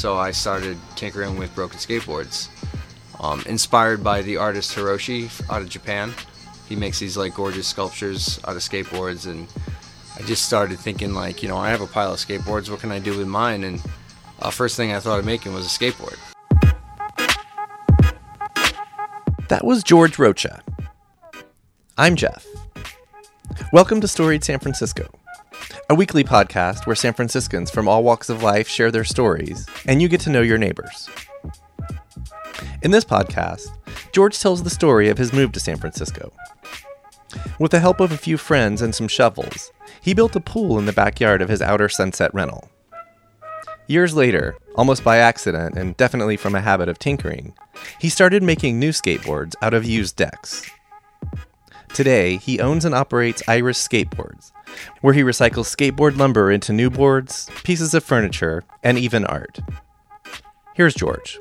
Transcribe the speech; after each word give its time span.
so 0.00 0.16
I 0.16 0.30
started 0.30 0.78
tinkering 0.96 1.36
with 1.36 1.54
broken 1.54 1.78
skateboards. 1.78 2.48
Um, 3.20 3.42
inspired 3.44 4.02
by 4.02 4.22
the 4.22 4.38
artist 4.38 4.74
Haroshi 4.74 5.28
out 5.50 5.60
of 5.60 5.68
Japan. 5.68 6.14
He 6.70 6.74
makes 6.74 6.98
these 6.98 7.18
like 7.18 7.34
gorgeous 7.34 7.66
sculptures 7.66 8.40
out 8.48 8.56
of 8.56 8.62
skateboards, 8.62 9.26
and 9.26 9.46
I 10.16 10.22
just 10.22 10.46
started 10.46 10.78
thinking 10.78 11.12
like, 11.12 11.42
you 11.42 11.50
know, 11.50 11.58
I 11.58 11.68
have 11.68 11.82
a 11.82 11.86
pile 11.86 12.14
of 12.14 12.18
skateboards. 12.18 12.70
What 12.70 12.80
can 12.80 12.90
I 12.90 12.98
do 12.98 13.18
with 13.18 13.28
mine? 13.28 13.62
And 13.62 13.82
uh, 14.40 14.48
first 14.48 14.74
thing 14.74 14.90
I 14.90 15.00
thought 15.00 15.18
of 15.18 15.26
making 15.26 15.52
was 15.52 15.66
a 15.66 15.68
skateboard. 15.68 16.16
That 19.48 19.66
was 19.66 19.84
George 19.84 20.18
Rocha. 20.18 20.62
I'm 21.98 22.16
Jeff. 22.16 22.46
Welcome 23.70 24.00
to 24.00 24.08
Storied 24.08 24.44
San 24.44 24.60
Francisco, 24.60 25.10
a 25.90 25.94
weekly 25.94 26.22
podcast 26.22 26.86
where 26.86 26.94
San 26.94 27.12
Franciscans 27.12 27.68
from 27.68 27.88
all 27.88 28.04
walks 28.04 28.28
of 28.28 28.44
life 28.44 28.68
share 28.68 28.92
their 28.92 29.02
stories 29.02 29.66
and 29.86 30.00
you 30.00 30.08
get 30.08 30.20
to 30.20 30.30
know 30.30 30.40
your 30.40 30.56
neighbors. 30.56 31.10
In 32.82 32.92
this 32.92 33.04
podcast, 33.04 33.76
George 34.12 34.38
tells 34.38 34.62
the 34.62 34.70
story 34.70 35.08
of 35.08 35.18
his 35.18 35.32
move 35.32 35.50
to 35.50 35.58
San 35.58 35.78
Francisco. 35.78 36.32
With 37.58 37.72
the 37.72 37.80
help 37.80 37.98
of 37.98 38.12
a 38.12 38.16
few 38.16 38.38
friends 38.38 38.82
and 38.82 38.94
some 38.94 39.08
shovels, 39.08 39.72
he 40.00 40.14
built 40.14 40.36
a 40.36 40.40
pool 40.40 40.78
in 40.78 40.86
the 40.86 40.92
backyard 40.92 41.42
of 41.42 41.48
his 41.48 41.60
outer 41.60 41.88
Sunset 41.88 42.32
rental. 42.32 42.70
Years 43.88 44.14
later, 44.14 44.56
almost 44.76 45.02
by 45.02 45.16
accident 45.16 45.76
and 45.76 45.96
definitely 45.96 46.36
from 46.36 46.54
a 46.54 46.60
habit 46.60 46.88
of 46.88 47.00
tinkering, 47.00 47.52
he 47.98 48.08
started 48.08 48.44
making 48.44 48.78
new 48.78 48.90
skateboards 48.90 49.56
out 49.60 49.74
of 49.74 49.84
used 49.84 50.14
decks. 50.14 50.70
Today, 51.92 52.36
he 52.36 52.60
owns 52.60 52.84
and 52.84 52.94
operates 52.94 53.42
Iris 53.48 53.84
Skateboards, 53.84 54.52
where 55.00 55.14
he 55.14 55.22
recycles 55.22 55.74
skateboard 55.74 56.16
lumber 56.16 56.50
into 56.50 56.72
new 56.72 56.90
boards, 56.90 57.50
pieces 57.64 57.94
of 57.94 58.04
furniture, 58.04 58.64
and 58.82 58.98
even 58.98 59.24
art. 59.24 59.60
Here's 60.74 60.94
George. 60.94 61.38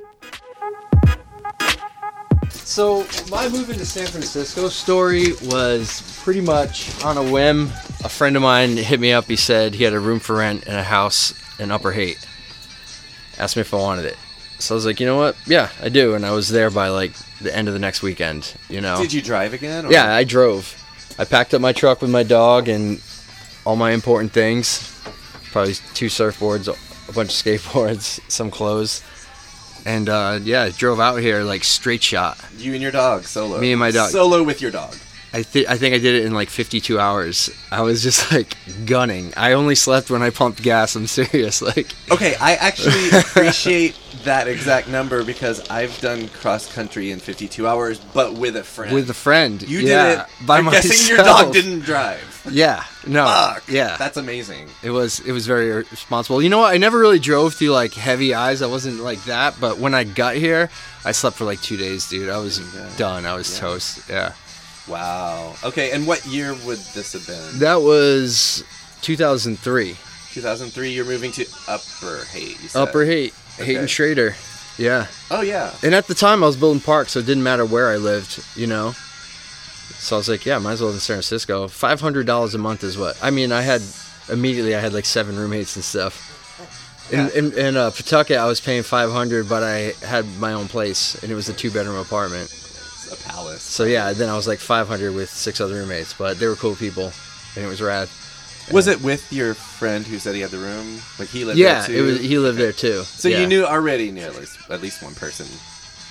So 2.52 3.06
my 3.30 3.50
move 3.50 3.70
into 3.70 3.86
San 3.86 4.08
Francisco 4.08 4.70
story 4.70 5.34
was 5.46 6.20
pretty 6.24 6.42
much 6.42 7.04
on 7.04 7.18
a 7.18 7.32
whim. 7.32 7.68
A 8.04 8.10
friend 8.10 8.36
of 8.36 8.42
mine 8.42 8.78
hit 8.78 9.00
me 9.00 9.12
up. 9.12 9.26
He 9.26 9.36
said 9.36 9.74
he 9.74 9.84
had 9.84 9.94
a 9.94 10.00
room 10.00 10.20
for 10.20 10.36
rent 10.38 10.66
in 10.68 10.74
a 10.76 10.84
house 10.84 11.34
in 11.60 11.72
Upper 11.72 11.92
Haight. 11.92 12.26
Asked 13.38 13.56
me 13.56 13.62
if 13.62 13.74
I 13.74 13.78
wanted 13.78 14.06
it. 14.06 14.18
So 14.60 14.74
I 14.74 14.78
was 14.78 14.86
like, 14.86 15.00
you 15.00 15.06
know 15.06 15.18
what? 15.18 15.36
Yeah, 15.48 15.70
I 15.82 15.90
do. 15.90 16.14
And 16.16 16.26
I 16.26 16.32
was 16.32 16.50
there 16.50 16.70
by 16.70 16.90
like 16.90 17.14
the 17.42 17.56
end 17.56 17.68
of 17.68 17.74
the 17.74 17.80
next 17.80 18.02
weekend. 18.04 18.54
You 18.70 18.82
know. 18.82 18.98
Did 18.98 19.14
you 19.14 19.22
drive 19.22 19.54
again? 19.54 19.86
or- 19.86 19.92
Yeah, 19.92 20.14
I 20.14 20.24
drove. 20.24 20.76
I 21.18 21.26
packed 21.26 21.54
up 21.54 21.62
my 21.62 21.74
truck 21.74 22.02
with 22.02 22.12
my 22.12 22.24
dog 22.24 22.68
and 22.70 23.02
all 23.70 23.76
my 23.76 23.92
important 23.92 24.32
things. 24.32 25.00
Probably 25.52 25.76
two 25.94 26.08
surfboards, 26.08 26.68
a 26.68 27.14
bunch 27.14 27.30
of 27.30 27.36
skateboards, 27.36 28.20
some 28.28 28.50
clothes. 28.50 29.04
And 29.86 30.10
uh, 30.10 30.40
yeah, 30.42 30.70
drove 30.76 31.00
out 31.00 31.18
here 31.18 31.44
like 31.44 31.64
straight 31.64 32.02
shot. 32.02 32.44
You 32.58 32.74
and 32.74 32.82
your 32.82 32.92
dog 32.92 33.26
solo. 33.26 33.60
Me 33.60 33.72
and 33.72 33.80
my 33.80 33.92
dog. 33.92 34.10
Solo 34.10 34.42
with 34.42 34.60
your 34.60 34.72
dog. 34.72 34.96
I 35.32 35.44
think 35.44 35.70
I 35.70 35.78
think 35.78 35.94
I 35.94 36.00
did 36.00 36.16
it 36.16 36.26
in 36.26 36.34
like 36.34 36.50
52 36.50 37.00
hours. 37.00 37.52
I 37.72 37.82
was 37.82 38.02
just 38.02 38.32
like 38.34 38.58
gunning. 38.88 39.34
I 39.38 39.54
only 39.54 39.76
slept 39.76 40.10
when 40.10 40.24
I 40.24 40.32
pumped 40.32 40.64
gas. 40.64 40.96
I'm 40.96 41.06
serious. 41.22 41.62
Like 41.62 41.94
Okay, 42.12 42.36
I 42.42 42.56
actually 42.56 43.10
appreciate 43.20 43.96
that 44.24 44.48
exact 44.48 44.88
number 44.88 45.24
because 45.24 45.68
I've 45.70 46.00
done 46.02 46.28
cross 46.30 46.72
country 46.74 47.12
in 47.12 47.20
52 47.20 47.68
hours, 47.68 48.00
but 48.00 48.34
with 48.34 48.56
a 48.56 48.64
friend. 48.64 48.94
with 48.94 49.10
a 49.10 49.14
friend. 49.14 49.62
you 49.62 49.80
yeah, 49.80 50.10
did 50.10 50.20
it. 50.20 50.26
by 50.46 50.58
I'm 50.60 50.66
myself. 50.66 50.84
guessing 50.84 51.16
your 51.16 51.26
dog 51.26 51.54
didn't 51.54 51.82
drive. 51.82 52.26
Yeah. 52.52 52.84
No. 53.06 53.26
Fuck. 53.26 53.64
Yeah. 53.70 53.96
That's 53.98 54.18
amazing. 54.18 54.70
It 54.82 54.92
was 54.92 55.20
it 55.22 55.32
was 55.32 55.46
very 55.46 55.72
responsible. 55.72 56.42
You 56.42 56.50
know 56.50 56.60
what? 56.60 56.74
I 56.74 56.78
never 56.78 56.98
really 57.00 57.20
drove 57.20 57.54
through 57.54 57.70
like 57.72 57.94
heavy 57.94 58.34
eyes. 58.34 58.62
I 58.62 58.68
wasn't 58.68 59.00
like 59.02 59.24
that. 59.26 59.56
But 59.60 59.78
when 59.78 59.94
I 59.94 60.04
got 60.04 60.36
here, 60.36 60.70
I 61.06 61.12
slept 61.12 61.36
for 61.38 61.46
like 61.46 61.62
two 61.62 61.78
days, 61.78 62.10
dude. 62.10 62.30
I 62.30 62.38
was 62.38 62.60
Yeah. 62.60 62.90
done. 62.98 63.26
I 63.26 63.34
was 63.36 63.54
Yeah. 63.54 63.60
toast. 63.60 64.00
Yeah. 64.10 64.34
Wow. 64.88 65.56
Okay, 65.64 65.92
and 65.92 66.08
what 66.08 66.26
year 66.26 66.54
would 66.66 66.80
this 66.96 67.14
have 67.14 67.28
been? 67.28 67.60
That 67.60 67.82
was 67.82 68.64
2003. 69.02 69.96
2003. 70.34 70.92
You're 70.92 71.06
moving 71.06 71.32
to 71.34 71.46
Upper 71.68 72.26
said. 72.26 72.80
Upper 72.80 73.06
Haight, 73.06 73.34
Okay. 73.62 73.76
Shrader. 73.86 74.36
Yeah. 74.78 75.08
Oh 75.30 75.42
yeah. 75.42 75.74
And 75.84 75.94
at 75.94 76.08
the 76.08 76.16
time, 76.16 76.44
I 76.44 76.48
was 76.48 76.56
building 76.58 76.82
parks, 76.82 77.12
so 77.12 77.20
it 77.20 77.26
didn't 77.26 77.44
matter 77.44 77.66
where 77.66 77.90
I 77.90 77.98
lived. 77.98 78.44
You 78.56 78.68
know. 78.68 78.94
So 79.98 80.16
I 80.16 80.20
was 80.20 80.30
like, 80.30 80.46
yeah, 80.46 80.58
might 80.60 80.74
as 80.74 80.82
well 80.82 80.92
in 80.92 81.00
San 81.00 81.16
Francisco. 81.16 81.68
Five 81.68 82.00
hundred 82.00 82.26
dollars 82.26 82.56
a 82.56 82.58
month 82.58 82.84
is 82.84 82.98
what. 82.98 83.18
I 83.22 83.32
mean, 83.32 83.52
I 83.52 83.62
had 83.62 83.82
immediately 84.32 84.76
I 84.76 84.80
had 84.80 84.94
like 84.94 85.06
seven 85.06 85.36
roommates 85.38 85.76
and 85.76 85.84
stuff. 85.84 86.28
In 87.12 87.20
Yeah. 87.20 87.30
in, 87.36 87.54
in 87.54 87.78
uh, 87.78 87.90
Pawtucket, 87.92 88.38
I 88.38 88.46
was 88.46 88.62
paying 88.62 88.84
five 88.84 89.12
hundred, 89.12 89.50
but 89.50 89.64
I 89.64 89.94
had 90.06 90.26
my 90.40 90.54
own 90.54 90.68
place, 90.68 91.22
and 91.22 91.32
it 91.32 91.36
was 91.36 91.50
a 91.50 91.54
two 91.54 91.72
bedroom 91.72 91.98
apartment. 91.98 92.46
It's 92.50 93.12
a 93.12 93.28
palace. 93.28 93.62
So 93.64 93.84
yeah, 93.84 94.14
then 94.14 94.30
I 94.30 94.36
was 94.36 94.48
like 94.48 94.60
five 94.60 94.88
hundred 94.88 95.14
with 95.16 95.30
six 95.30 95.60
other 95.60 95.74
roommates, 95.74 96.14
but 96.14 96.40
they 96.40 96.48
were 96.48 96.56
cool 96.56 96.76
people, 96.76 97.12
and 97.56 97.66
it 97.66 97.68
was 97.68 97.82
rad. 97.82 98.08
Was 98.72 98.88
it 98.88 99.02
with 99.02 99.32
your 99.34 99.54
friend 99.54 100.06
who 100.06 100.20
said 100.20 100.36
he 100.36 100.42
had 100.42 100.52
the 100.52 100.58
room? 100.58 101.00
Like 101.18 101.30
he 101.30 101.46
lived 101.46 101.58
Yeah, 101.60 101.80
there 101.82 101.88
too. 101.88 101.94
it 101.98 102.02
was. 102.02 102.20
He 102.20 102.38
lived 102.38 102.58
there 102.58 102.72
too. 102.74 103.02
So 103.04 103.28
yeah. 103.28 103.40
you 103.42 103.48
knew 103.48 103.66
already 103.66 104.12
knew 104.12 104.22
at 104.24 104.36
least 104.36 104.58
at 104.70 104.82
least 104.82 105.02
one 105.04 105.16
person. 105.16 105.48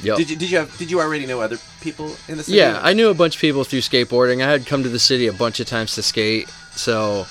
Yep. 0.03 0.17
Did 0.17 0.31
you 0.31 0.37
did 0.37 0.51
you 0.51 0.59
have 0.59 0.77
did 0.79 0.91
you 0.91 1.01
already 1.01 1.27
know 1.27 1.41
other 1.41 1.59
people 1.81 2.15
in 2.29 2.37
the 2.37 2.45
city? 2.45 2.59
Yeah, 2.59 2.79
I 2.83 2.93
knew 2.93 3.09
a 3.11 3.15
bunch 3.15 3.35
of 3.37 3.41
people 3.41 3.65
through 3.65 3.81
skateboarding. 3.81 4.45
I 4.45 4.51
had 4.51 4.67
come 4.67 4.83
to 4.85 4.89
the 4.89 4.99
city 4.99 5.27
a 5.27 5.33
bunch 5.33 5.59
of 5.61 5.67
times 5.67 5.95
to 5.97 6.03
skate, 6.03 6.49
so 6.73 7.27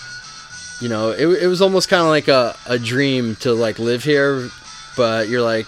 you 0.82 0.90
know, 0.90 1.12
it, 1.12 1.26
it 1.44 1.48
was 1.48 1.62
almost 1.62 1.90
kind 1.90 2.02
of 2.04 2.09
like 2.09 2.28
a, 2.28 2.56
a 2.68 2.78
dream 2.78 3.36
to 3.38 3.54
like 3.54 3.80
live 3.80 4.04
here, 4.04 4.48
but 4.96 5.28
you're 5.28 5.42
like, 5.42 5.66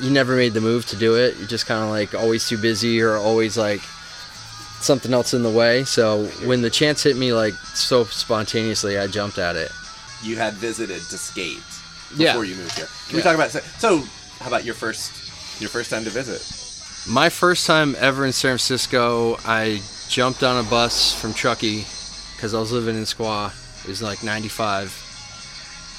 you 0.00 0.10
never 0.10 0.36
made 0.36 0.54
the 0.54 0.60
move 0.60 0.86
to 0.86 0.96
do 0.96 1.16
it. 1.16 1.36
You're 1.38 1.48
just 1.48 1.66
kind 1.66 1.82
of 1.82 1.90
like 1.90 2.14
always 2.14 2.48
too 2.48 2.56
busy 2.56 3.02
or 3.02 3.16
always 3.16 3.58
like 3.58 3.80
something 4.80 5.12
else 5.12 5.34
in 5.34 5.42
the 5.42 5.50
way. 5.50 5.84
So 5.84 6.26
when 6.44 6.62
the 6.62 6.70
chance 6.70 7.02
hit 7.02 7.16
me 7.16 7.32
like 7.32 7.54
so 7.74 8.04
spontaneously, 8.04 8.98
I 8.98 9.06
jumped 9.06 9.38
at 9.38 9.56
it. 9.56 9.70
you 10.22 10.36
had 10.36 10.54
visited 10.54 11.00
to 11.10 11.18
skate 11.18 11.58
before 12.16 12.44
Yeah. 12.44 12.50
you 12.54 12.56
moved 12.56 12.76
here. 12.76 12.88
Can 13.08 13.16
we 13.16 13.22
talk 13.22 13.34
about 13.34 13.50
so? 13.50 14.02
How 14.40 14.48
about 14.48 14.64
your 14.64 14.74
first 14.74 15.60
your 15.60 15.70
first 15.70 15.90
time 15.90 16.04
to 16.04 16.10
visit? 16.10 16.40
My 17.08 17.28
first 17.28 17.66
time 17.66 17.94
ever 17.98 18.26
in 18.26 18.32
San 18.32 18.50
Francisco, 18.50 19.38
I 19.44 19.80
jumped 20.08 20.42
on 20.42 20.64
a 20.64 20.68
bus 20.68 21.12
from 21.20 21.32
Truckee 21.34 21.84
because 22.36 22.54
I 22.54 22.60
was 22.60 22.72
living 22.72 22.96
in 22.96 23.02
Squaw. 23.04 23.50
It 23.84 23.88
was 23.88 24.02
like 24.02 24.22
95. 24.24 25.04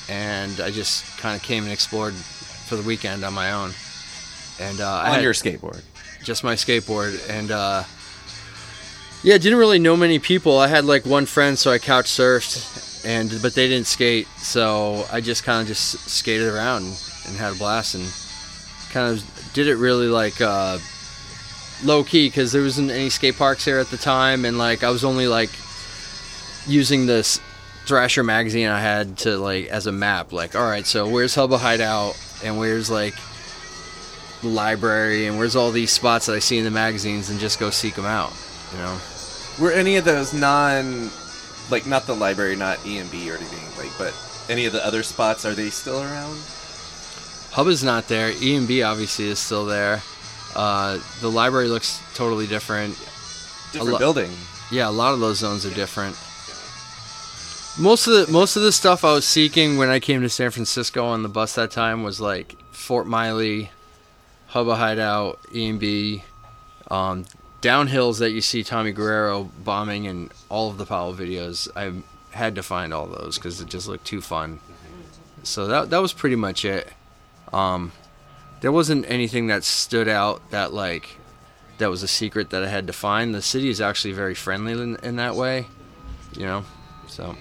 And 0.09 0.59
I 0.61 0.71
just 0.71 1.05
kind 1.19 1.35
of 1.35 1.41
came 1.43 1.63
and 1.63 1.71
explored 1.71 2.13
for 2.13 2.75
the 2.75 2.83
weekend 2.83 3.23
on 3.23 3.33
my 3.33 3.51
own. 3.51 3.71
And 4.59 4.81
uh, 4.81 4.85
I 4.89 5.07
On 5.09 5.13
had 5.15 5.23
your 5.23 5.33
skateboard. 5.33 5.81
just 6.23 6.43
my 6.43 6.55
skateboard. 6.55 7.17
And 7.29 7.51
uh, 7.51 7.83
yeah, 9.23 9.37
didn't 9.37 9.59
really 9.59 9.79
know 9.79 9.97
many 9.97 10.19
people. 10.19 10.57
I 10.57 10.67
had 10.67 10.85
like 10.85 11.05
one 11.05 11.25
friend, 11.25 11.57
so 11.57 11.71
I 11.71 11.79
couch 11.79 12.05
surfed, 12.05 13.05
and 13.05 13.29
but 13.41 13.53
they 13.53 13.67
didn't 13.67 13.87
skate. 13.87 14.27
So 14.37 15.05
I 15.11 15.19
just 15.21 15.43
kind 15.43 15.61
of 15.61 15.67
just 15.67 16.09
skated 16.09 16.47
around 16.47 16.83
and 17.27 17.35
had 17.37 17.53
a 17.53 17.55
blast 17.55 17.95
and 17.95 18.05
kind 18.91 19.13
of 19.13 19.51
did 19.53 19.67
it 19.67 19.75
really 19.75 20.07
like 20.07 20.39
uh, 20.39 20.79
low 21.83 22.03
key 22.03 22.27
because 22.27 22.51
there 22.51 22.61
wasn't 22.61 22.91
any 22.91 23.09
skate 23.09 23.37
parks 23.37 23.65
here 23.65 23.79
at 23.79 23.87
the 23.87 23.97
time, 23.97 24.45
and 24.45 24.57
like 24.57 24.83
I 24.83 24.89
was 24.89 25.03
only 25.03 25.27
like 25.27 25.49
using 26.65 27.05
this 27.05 27.39
Thrasher 27.85 28.23
magazine 28.23 28.67
I 28.67 28.79
had 28.79 29.17
to 29.19 29.37
like 29.37 29.67
as 29.67 29.85
a 29.85 29.91
map. 29.91 30.31
Like, 30.31 30.55
all 30.55 30.63
right, 30.63 30.85
so 30.85 31.09
where's 31.09 31.35
Hubba 31.35 31.57
Hideout, 31.57 32.17
and 32.43 32.57
where's 32.57 32.89
like 32.89 33.15
the 34.41 34.47
library, 34.47 35.27
and 35.27 35.37
where's 35.37 35.57
all 35.57 35.71
these 35.71 35.91
spots 35.91 36.27
that 36.27 36.35
I 36.35 36.39
see 36.39 36.57
in 36.57 36.63
the 36.63 36.71
magazines, 36.71 37.29
and 37.29 37.37
just 37.37 37.59
go 37.59 37.69
seek 37.69 37.95
them 37.95 38.05
out. 38.05 38.31
You 38.73 38.77
know. 38.79 38.99
Were 39.59 39.71
any 39.71 39.97
of 39.97 40.05
those 40.05 40.33
non, 40.33 41.09
like 41.69 41.85
not 41.85 42.05
the 42.05 42.15
library, 42.15 42.55
not 42.55 42.77
EMB 42.79 43.13
or 43.29 43.35
anything, 43.35 43.83
like, 43.83 43.95
but 43.97 44.13
any 44.49 44.65
of 44.65 44.73
the 44.73 44.85
other 44.85 45.03
spots 45.03 45.45
are 45.45 45.53
they 45.53 45.69
still 45.69 46.01
around? 46.01 46.39
Hubba's 47.51 47.83
not 47.83 48.07
there. 48.07 48.31
EMB 48.31 48.85
obviously 48.85 49.27
is 49.27 49.39
still 49.39 49.65
there. 49.65 50.01
Uh, 50.55 50.99
the 51.21 51.29
library 51.29 51.67
looks 51.67 52.01
totally 52.13 52.47
different. 52.47 52.95
Different 53.71 53.93
lo- 53.93 53.99
building. 53.99 54.31
Yeah, 54.71 54.87
a 54.87 54.91
lot 54.91 55.13
of 55.13 55.19
those 55.19 55.39
zones 55.39 55.65
are 55.65 55.73
different. 55.73 56.15
Most 57.77 58.07
of 58.07 58.25
the 58.27 58.31
most 58.31 58.55
of 58.55 58.63
the 58.63 58.71
stuff 58.71 59.03
I 59.05 59.13
was 59.13 59.25
seeking 59.25 59.77
when 59.77 59.89
I 59.89 59.99
came 59.99 60.21
to 60.21 60.29
San 60.29 60.51
Francisco 60.51 61.05
on 61.05 61.23
the 61.23 61.29
bus 61.29 61.55
that 61.55 61.71
time 61.71 62.03
was 62.03 62.19
like 62.19 62.55
Fort 62.71 63.07
Miley, 63.07 63.71
Hubba 64.47 64.75
Hideout, 64.75 65.39
EMB, 65.53 66.21
um, 66.91 67.25
downhills 67.61 68.19
that 68.19 68.31
you 68.31 68.41
see 68.41 68.63
Tommy 68.63 68.91
Guerrero 68.91 69.49
bombing 69.63 70.05
in 70.05 70.29
all 70.49 70.69
of 70.69 70.77
the 70.77 70.85
Powell 70.85 71.13
videos. 71.13 71.67
I 71.75 72.01
had 72.35 72.55
to 72.55 72.63
find 72.63 72.93
all 72.93 73.07
those 73.07 73.37
because 73.37 73.59
it 73.59 73.67
just 73.69 73.87
looked 73.87 74.05
too 74.05 74.21
fun. 74.21 74.59
So 75.43 75.67
that 75.67 75.89
that 75.89 76.01
was 76.01 76.13
pretty 76.13 76.35
much 76.35 76.65
it. 76.65 76.89
Um, 77.53 77.91
there 78.61 78.71
wasn't 78.71 79.05
anything 79.09 79.47
that 79.47 79.63
stood 79.63 80.07
out 80.07 80.51
that 80.51 80.73
like 80.73 81.17
that 81.77 81.89
was 81.89 82.03
a 82.03 82.07
secret 82.07 82.49
that 82.49 82.63
I 82.63 82.67
had 82.67 82.87
to 82.87 82.93
find. 82.93 83.33
The 83.33 83.41
city 83.41 83.69
is 83.69 83.79
actually 83.79 84.11
very 84.13 84.35
friendly 84.35 84.73
in, 84.73 84.97
in 84.97 85.15
that 85.15 85.35
way, 85.35 85.65
you 86.35 86.45
know. 86.45 86.65
So, 87.07 87.35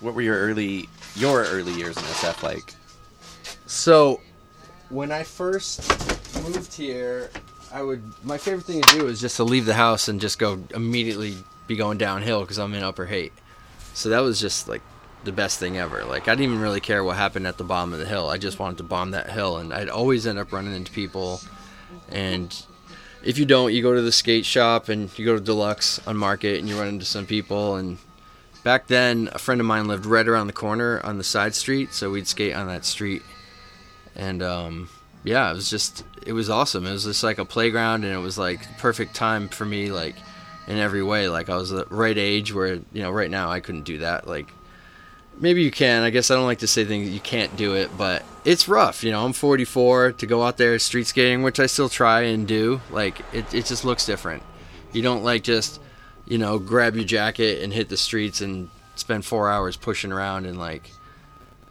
What 0.00 0.14
were 0.14 0.22
your 0.22 0.38
early 0.38 0.88
your 1.14 1.44
early 1.44 1.72
years 1.74 1.96
in 1.96 2.02
SF 2.04 2.42
like? 2.42 2.74
so 3.66 4.20
when 4.88 5.12
I 5.12 5.22
first 5.22 5.80
moved 6.42 6.74
here, 6.74 7.30
I 7.72 7.82
would 7.82 8.02
my 8.22 8.38
favorite 8.38 8.64
thing 8.64 8.82
to 8.82 8.98
do 8.98 9.06
is 9.06 9.20
just 9.20 9.36
to 9.36 9.44
leave 9.44 9.64
the 9.64 9.74
house 9.74 10.08
and 10.08 10.20
just 10.20 10.38
go 10.38 10.62
immediately 10.74 11.36
be 11.66 11.76
going 11.76 11.98
downhill 11.98 12.42
because 12.42 12.58
I'm 12.58 12.74
in 12.74 12.82
Upper 12.82 13.06
Haight. 13.06 13.32
So 13.94 14.08
that 14.10 14.20
was 14.20 14.40
just 14.40 14.68
like 14.68 14.82
the 15.24 15.32
best 15.32 15.58
thing 15.58 15.78
ever. 15.78 16.04
Like 16.04 16.28
I 16.28 16.32
didn't 16.34 16.44
even 16.44 16.60
really 16.60 16.80
care 16.80 17.02
what 17.02 17.16
happened 17.16 17.46
at 17.46 17.58
the 17.58 17.64
bottom 17.64 17.92
of 17.92 17.98
the 17.98 18.06
hill. 18.06 18.28
I 18.28 18.38
just 18.38 18.58
wanted 18.58 18.78
to 18.78 18.84
bomb 18.84 19.12
that 19.12 19.30
hill, 19.30 19.56
and 19.56 19.72
I'd 19.72 19.88
always 19.88 20.26
end 20.26 20.38
up 20.38 20.52
running 20.52 20.74
into 20.74 20.92
people. 20.92 21.40
And 22.10 22.54
if 23.22 23.38
you 23.38 23.46
don't, 23.46 23.72
you 23.72 23.82
go 23.82 23.94
to 23.94 24.02
the 24.02 24.12
skate 24.12 24.44
shop 24.44 24.88
and 24.88 25.16
you 25.18 25.24
go 25.24 25.34
to 25.34 25.40
Deluxe 25.40 26.04
on 26.06 26.16
Market 26.16 26.58
and 26.58 26.68
you 26.68 26.78
run 26.78 26.88
into 26.88 27.04
some 27.04 27.26
people. 27.26 27.76
And 27.76 27.98
back 28.64 28.88
then, 28.88 29.28
a 29.32 29.38
friend 29.38 29.60
of 29.60 29.66
mine 29.66 29.86
lived 29.86 30.06
right 30.06 30.26
around 30.26 30.46
the 30.46 30.52
corner 30.52 31.00
on 31.04 31.18
the 31.18 31.24
side 31.24 31.54
street, 31.54 31.92
so 31.92 32.10
we'd 32.10 32.26
skate 32.26 32.54
on 32.54 32.66
that 32.66 32.84
street. 32.84 33.22
And 34.14 34.42
um, 34.42 34.88
yeah, 35.24 35.50
it 35.50 35.54
was 35.54 35.70
just 35.70 36.04
it 36.26 36.32
was 36.32 36.50
awesome. 36.50 36.86
It 36.86 36.92
was 36.92 37.04
just 37.04 37.22
like 37.22 37.38
a 37.38 37.44
playground, 37.44 38.04
and 38.04 38.12
it 38.12 38.18
was 38.18 38.38
like 38.38 38.78
perfect 38.78 39.14
time 39.14 39.48
for 39.48 39.64
me, 39.64 39.90
like 39.90 40.16
in 40.66 40.78
every 40.78 41.02
way. 41.02 41.28
Like 41.28 41.48
I 41.48 41.56
was 41.56 41.70
the 41.70 41.86
right 41.86 42.16
age 42.16 42.52
where 42.52 42.74
you 42.74 43.02
know 43.02 43.10
right 43.10 43.30
now 43.30 43.50
I 43.50 43.60
couldn't 43.60 43.84
do 43.84 43.98
that. 43.98 44.26
Like 44.26 44.52
maybe 45.38 45.62
you 45.62 45.70
can. 45.70 46.02
I 46.02 46.10
guess 46.10 46.30
I 46.30 46.34
don't 46.34 46.46
like 46.46 46.60
to 46.60 46.66
say 46.66 46.84
things 46.84 47.10
you 47.10 47.20
can't 47.20 47.56
do 47.56 47.74
it, 47.74 47.90
but 47.96 48.24
it's 48.44 48.68
rough. 48.68 49.04
You 49.04 49.12
know, 49.12 49.24
I'm 49.24 49.32
44 49.32 50.12
to 50.12 50.26
go 50.26 50.42
out 50.42 50.56
there 50.56 50.78
street 50.78 51.06
skating, 51.06 51.42
which 51.42 51.60
I 51.60 51.66
still 51.66 51.88
try 51.88 52.22
and 52.22 52.46
do. 52.46 52.80
Like 52.90 53.20
it, 53.32 53.52
it 53.54 53.66
just 53.66 53.84
looks 53.84 54.04
different. 54.04 54.42
You 54.92 55.02
don't 55.02 55.22
like 55.22 55.44
just 55.44 55.80
you 56.26 56.38
know 56.38 56.58
grab 56.58 56.96
your 56.96 57.04
jacket 57.04 57.62
and 57.62 57.72
hit 57.72 57.88
the 57.88 57.96
streets 57.96 58.40
and 58.40 58.70
spend 58.96 59.24
four 59.24 59.48
hours 59.48 59.76
pushing 59.76 60.10
around 60.10 60.46
and 60.46 60.58
like 60.58 60.90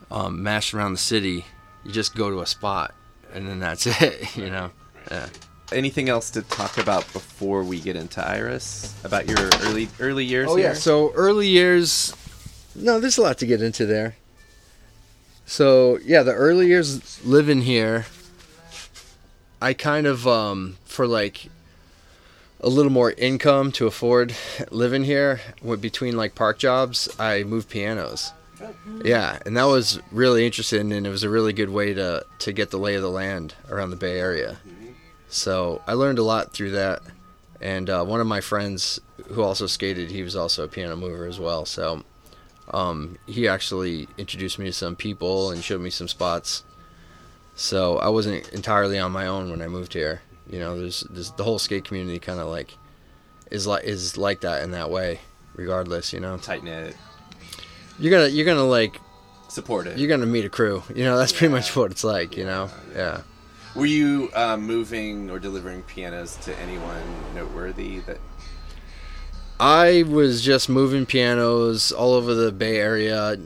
um, 0.09 0.41
mash 0.41 0.73
around 0.73 0.93
the 0.93 0.99
city. 0.99 1.45
You 1.83 1.91
just 1.91 2.15
go 2.15 2.29
to 2.29 2.41
a 2.41 2.45
spot 2.45 2.93
and 3.33 3.47
then 3.47 3.59
that's 3.59 3.87
it. 4.01 4.35
You 4.35 4.49
know. 4.49 4.71
Yeah. 5.09 5.27
Anything 5.71 6.09
else 6.09 6.29
to 6.31 6.41
talk 6.41 6.77
about 6.77 7.01
before 7.13 7.63
we 7.63 7.79
get 7.79 7.95
into 7.95 8.25
Iris 8.25 8.93
about 9.03 9.27
your 9.27 9.49
early 9.61 9.87
early 9.99 10.25
years? 10.25 10.49
Oh 10.49 10.55
here? 10.55 10.69
yeah. 10.69 10.73
So 10.73 11.11
early 11.13 11.47
years. 11.47 12.15
No, 12.75 12.99
there's 12.99 13.17
a 13.17 13.21
lot 13.21 13.37
to 13.39 13.45
get 13.45 13.61
into 13.61 13.85
there. 13.85 14.15
So 15.45 15.99
yeah, 16.05 16.23
the 16.23 16.33
early 16.33 16.67
years 16.67 17.23
living 17.25 17.61
here. 17.61 18.05
I 19.61 19.73
kind 19.73 20.07
of 20.07 20.27
um 20.27 20.77
for 20.85 21.07
like 21.07 21.49
a 22.61 22.69
little 22.69 22.91
more 22.91 23.11
income 23.11 23.71
to 23.71 23.87
afford 23.87 24.35
living 24.69 25.03
here 25.03 25.41
between 25.79 26.15
like 26.15 26.35
park 26.35 26.59
jobs 26.59 27.09
i 27.19 27.43
moved 27.43 27.69
pianos 27.69 28.33
yeah 29.03 29.39
and 29.45 29.57
that 29.57 29.65
was 29.65 29.99
really 30.11 30.45
interesting 30.45 30.91
and 30.91 31.05
it 31.05 31.09
was 31.09 31.23
a 31.23 31.29
really 31.29 31.53
good 31.53 31.69
way 31.69 31.93
to 31.93 32.25
to 32.39 32.51
get 32.51 32.69
the 32.71 32.77
lay 32.77 32.95
of 32.95 33.01
the 33.01 33.09
land 33.09 33.55
around 33.69 33.89
the 33.89 33.95
bay 33.95 34.19
area. 34.19 34.59
So 35.27 35.81
i 35.87 35.93
learned 35.93 36.19
a 36.19 36.23
lot 36.23 36.51
through 36.53 36.71
that 36.71 37.01
and 37.59 37.89
uh, 37.89 38.03
one 38.03 38.19
of 38.19 38.27
my 38.27 38.41
friends 38.41 38.99
who 39.29 39.41
also 39.43 39.67
skated 39.67 40.11
he 40.11 40.23
was 40.23 40.35
also 40.35 40.63
a 40.63 40.67
piano 40.67 40.95
mover 40.95 41.25
as 41.25 41.39
well 41.39 41.65
so 41.65 42.03
um, 42.73 43.17
he 43.27 43.47
actually 43.47 44.07
introduced 44.17 44.57
me 44.57 44.65
to 44.65 44.73
some 44.73 44.95
people 44.95 45.51
and 45.51 45.63
showed 45.63 45.81
me 45.81 45.89
some 45.89 46.07
spots. 46.07 46.63
So 47.55 47.97
i 47.97 48.07
wasn't 48.07 48.47
entirely 48.53 48.97
on 48.97 49.11
my 49.11 49.27
own 49.27 49.49
when 49.49 49.61
i 49.61 49.67
moved 49.67 49.93
here. 49.93 50.21
You 50.49 50.59
know 50.59 50.79
there's, 50.79 51.01
there's 51.09 51.31
the 51.31 51.43
whole 51.43 51.59
skate 51.59 51.85
community 51.85 52.19
kind 52.19 52.39
of 52.39 52.47
like 52.47 52.75
is 53.51 53.67
like 53.67 53.83
is 53.83 54.17
like 54.17 54.41
that 54.41 54.63
in 54.63 54.71
that 54.71 54.89
way 54.89 55.19
regardless 55.55 56.13
you 56.13 56.19
know? 56.19 56.37
Tight 56.37 56.63
knit, 56.63 56.95
you're 58.01 58.11
gonna 58.11 58.27
you're 58.27 58.45
gonna 58.45 58.65
like 58.65 58.99
supportive. 59.47 59.97
you're 59.97 60.09
gonna 60.09 60.25
meet 60.25 60.45
a 60.45 60.49
crew. 60.49 60.83
You 60.93 61.03
know 61.03 61.17
that's 61.17 61.31
pretty 61.31 61.53
much 61.53 61.75
what 61.75 61.91
it's 61.91 62.03
like 62.03 62.35
you 62.35 62.45
know? 62.45 62.69
Yeah. 62.95 63.21
Were 63.75 63.85
you 63.85 64.29
um, 64.35 64.63
moving 64.63 65.29
or 65.29 65.39
delivering 65.39 65.83
pianos 65.83 66.35
to 66.37 66.57
anyone 66.59 67.01
noteworthy 67.33 67.99
that 67.99 68.17
I 69.61 70.03
was 70.07 70.41
just 70.41 70.69
moving 70.69 71.05
pianos 71.05 71.91
all 71.91 72.13
over 72.13 72.33
the 72.33 72.51
Bay 72.51 72.77
Area. 72.77 73.37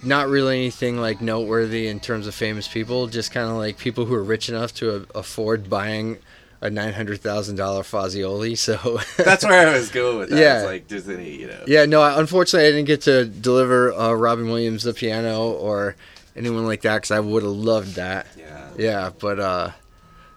Not 0.00 0.28
really 0.28 0.56
anything 0.56 1.00
like 1.00 1.20
noteworthy 1.20 1.88
in 1.88 1.98
terms 1.98 2.28
of 2.28 2.36
famous 2.36 2.68
people, 2.68 3.08
just 3.08 3.32
kind 3.32 3.50
of 3.50 3.56
like 3.56 3.76
people 3.76 4.04
who 4.04 4.14
are 4.14 4.22
rich 4.22 4.48
enough 4.48 4.72
to 4.74 5.08
afford 5.12 5.68
buying 5.68 6.18
a 6.60 6.70
nine 6.70 6.92
hundred 6.92 7.20
thousand 7.20 7.56
dollar 7.56 7.82
Fazioli. 7.82 8.56
So 8.56 9.00
That's 9.22 9.44
where 9.44 9.68
I 9.68 9.72
was 9.72 9.90
going 9.90 10.18
with 10.18 10.30
that. 10.30 10.38
Yeah. 10.38 10.62
Like 10.66 10.88
does 10.88 11.08
any, 11.08 11.30
you 11.36 11.46
know. 11.46 11.64
yeah, 11.66 11.86
no, 11.86 12.02
I, 12.02 12.20
unfortunately, 12.20 12.68
I 12.68 12.70
didn't 12.72 12.86
get 12.86 13.02
to 13.02 13.24
deliver 13.24 13.92
uh, 13.92 14.12
Robin 14.12 14.48
Williams 14.48 14.82
the 14.82 14.94
piano 14.94 15.52
or 15.52 15.96
anyone 16.36 16.66
like 16.66 16.82
that 16.82 16.96
because 16.96 17.10
I 17.10 17.20
would 17.20 17.42
have 17.42 17.52
loved 17.52 17.96
that. 17.96 18.26
Yeah. 18.36 18.68
Yeah, 18.76 19.10
but 19.18 19.40
uh, 19.40 19.70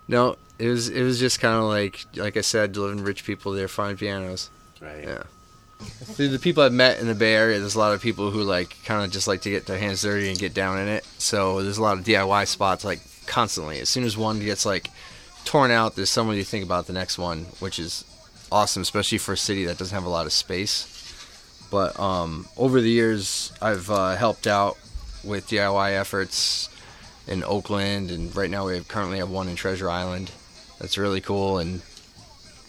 no, 0.08 0.38
it 0.60 0.68
was 0.68 0.90
it 0.90 1.04
was 1.04 1.20
just 1.20 1.40
kind 1.40 1.56
of 1.56 1.64
like 1.64 2.06
like 2.16 2.38
I 2.38 2.42
said, 2.42 2.72
delivering 2.72 3.04
rich 3.04 3.26
people 3.26 3.52
their 3.52 3.68
fine 3.68 3.98
pianos. 3.98 4.50
Right. 4.82 5.04
Yeah. 5.04 5.24
Through 5.80 6.30
the 6.30 6.40
people 6.40 6.64
I've 6.64 6.72
met 6.72 7.00
in 7.00 7.08
the 7.08 7.16
Bay 7.16 7.36
Area, 7.36 7.60
there's 7.60 7.76
a 7.76 7.80
lot 7.80 7.94
of 7.94 8.02
people 8.02 8.32
who 8.32 8.44
like 8.44 8.76
kind 8.86 9.04
of 9.04 9.12
just 9.12 9.28
like 9.28 9.42
to 9.42 9.50
get 9.50 9.66
their 9.66 9.78
hands 9.78 10.02
dirty 10.02 10.30
and 10.30 10.40
get 10.40 10.54
down 10.54 10.80
in 10.80 10.88
it. 10.88 11.06
So 11.18 11.62
there's 11.62 11.78
a 11.78 11.82
lot 11.82 11.98
of 11.98 12.06
DIY 12.06 12.48
spots 12.48 12.86
like 12.86 13.02
constantly. 13.26 13.80
As 13.80 13.90
soon 13.90 14.06
as 14.06 14.16
one 14.16 14.40
gets 14.40 14.66
like 14.66 14.90
torn 15.46 15.72
out, 15.72 15.96
there's 15.96 16.10
someone 16.10 16.36
you 16.36 16.44
think 16.44 16.64
about 16.64 16.88
the 16.88 16.94
next 16.94 17.18
one, 17.18 17.46
which 17.60 17.80
is 17.80 18.06
awesome, 18.52 18.82
especially 18.82 19.18
for 19.18 19.34
a 19.34 19.38
city 19.38 19.66
that 19.66 19.78
doesn't 19.78 19.96
have 19.96 20.06
a 20.06 20.10
lot 20.10 20.26
of 20.26 20.34
space. 20.34 20.90
But 21.72 22.00
um, 22.00 22.48
over 22.56 22.82
the 22.82 22.90
years, 22.90 23.52
I've 23.62 23.90
uh, 23.90 24.16
helped 24.16 24.46
out 24.46 24.78
with 25.24 25.48
DIY 25.48 26.00
efforts 26.00 26.70
in 27.28 27.44
Oakland, 27.44 28.12
and 28.12 28.36
right 28.36 28.50
now 28.50 28.68
we 28.68 28.76
have, 28.76 28.88
currently 28.88 29.18
have 29.18 29.30
one 29.30 29.48
in 29.48 29.56
Treasure 29.56 29.90
Island. 29.90 30.32
That's 30.80 30.98
really 30.98 31.22
cool, 31.22 31.58
and 31.58 31.82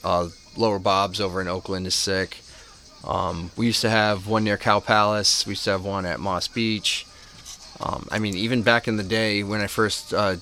uh, 0.03 0.29
Lower 0.57 0.79
Bob's 0.79 1.21
over 1.21 1.41
in 1.41 1.49
Oakland 1.49 1.87
is 1.87 1.95
sick. 1.95 2.39
Um, 3.07 3.51
we 3.57 3.67
used 3.67 3.83
to 3.83 3.91
have 3.91 4.27
one 4.27 4.45
near 4.45 4.57
Cow 4.57 4.81
Palace. 4.81 5.47
We 5.47 5.51
used 5.51 5.65
to 5.65 5.71
have 5.71 5.85
one 5.85 6.07
at 6.07 6.21
Moss 6.21 6.49
Beach. 6.49 7.07
Um, 7.81 8.09
I 8.11 8.19
mean, 8.19 8.35
even 8.35 8.63
back 8.63 8.89
in 8.89 8.97
the 8.97 9.03
day 9.03 9.43
when 9.43 9.61
I 9.61 9.67
first 9.67 10.15
uh, 10.15 10.37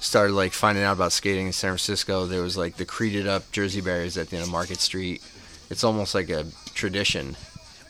started 0.00 0.34
like 0.34 0.52
finding 0.52 0.84
out 0.84 0.94
about 0.94 1.12
skating 1.12 1.46
in 1.46 1.52
San 1.52 1.70
Francisco, 1.70 2.26
there 2.26 2.42
was 2.42 2.56
like 2.56 2.76
the 2.76 2.84
created 2.84 3.26
up 3.26 3.50
Jersey 3.52 3.80
barriers 3.80 4.16
at 4.16 4.30
the 4.30 4.36
end 4.36 4.44
of 4.44 4.50
Market 4.50 4.80
Street. 4.80 5.22
It's 5.70 5.84
almost 5.84 6.14
like 6.14 6.30
a 6.30 6.46
tradition. 6.74 7.36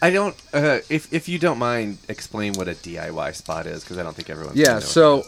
I 0.01 0.11
don't. 0.11 0.37
Uh, 0.53 0.81
if 0.89 1.13
if 1.13 1.29
you 1.29 1.39
don't 1.39 1.59
mind, 1.59 1.99
explain 2.09 2.55
what 2.55 2.69
a 2.69 2.73
DIY 2.73 3.35
spot 3.35 3.67
is 3.67 3.83
because 3.83 3.99
I 3.99 4.03
don't 4.03 4.15
think 4.15 4.31
everyone. 4.31 4.55
Yeah, 4.55 4.79
so 4.79 5.25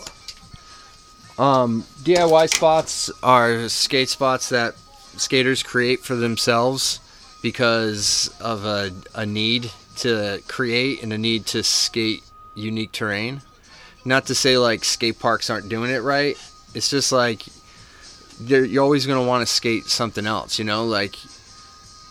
um, 1.38 1.84
DIY 2.02 2.54
spots 2.54 3.10
are 3.22 3.68
skate 3.68 4.08
spots 4.08 4.48
that 4.48 4.74
skaters 5.16 5.62
create 5.62 6.00
for 6.00 6.16
themselves 6.16 7.00
because 7.42 8.34
of 8.40 8.64
a, 8.64 8.90
a 9.14 9.24
need 9.24 9.70
to 9.96 10.42
create 10.48 11.02
and 11.02 11.12
a 11.12 11.18
need 11.18 11.46
to 11.46 11.62
skate 11.62 12.24
unique 12.54 12.92
terrain. 12.92 13.42
Not 14.04 14.26
to 14.26 14.34
say 14.34 14.58
like 14.58 14.84
skate 14.84 15.18
parks 15.18 15.48
aren't 15.48 15.68
doing 15.68 15.90
it 15.90 16.02
right. 16.02 16.36
It's 16.74 16.90
just 16.90 17.12
like 17.12 17.42
you're, 18.40 18.64
you're 18.64 18.82
always 18.82 19.06
going 19.06 19.20
to 19.20 19.26
want 19.26 19.46
to 19.46 19.52
skate 19.52 19.84
something 19.86 20.26
else, 20.26 20.58
you 20.58 20.64
know? 20.64 20.84
Like, 20.84 21.16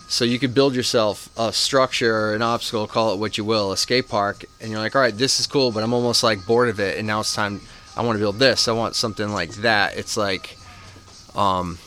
so 0.08 0.24
you 0.24 0.38
could 0.38 0.54
build 0.54 0.74
yourself 0.74 1.28
a 1.38 1.52
structure 1.52 2.14
or 2.14 2.34
an 2.34 2.42
obstacle, 2.42 2.86
call 2.86 3.12
it 3.14 3.18
what 3.18 3.38
you 3.38 3.44
will, 3.44 3.72
a 3.72 3.76
skate 3.76 4.08
park, 4.08 4.44
and 4.60 4.70
you're 4.70 4.80
like, 4.80 4.94
all 4.94 5.02
right, 5.02 5.16
this 5.16 5.40
is 5.40 5.46
cool, 5.46 5.70
but 5.70 5.82
I'm 5.82 5.92
almost 5.92 6.22
like 6.22 6.44
bored 6.46 6.68
of 6.68 6.80
it, 6.80 6.98
and 6.98 7.06
now 7.06 7.20
it's 7.20 7.34
time. 7.34 7.60
I 7.96 8.02
want 8.02 8.16
to 8.16 8.20
build 8.20 8.38
this. 8.38 8.68
I 8.68 8.72
want 8.72 8.94
something 8.94 9.28
like 9.32 9.50
that. 9.56 9.96
It's 9.96 10.16
like, 10.16 10.56
um, 11.34 11.78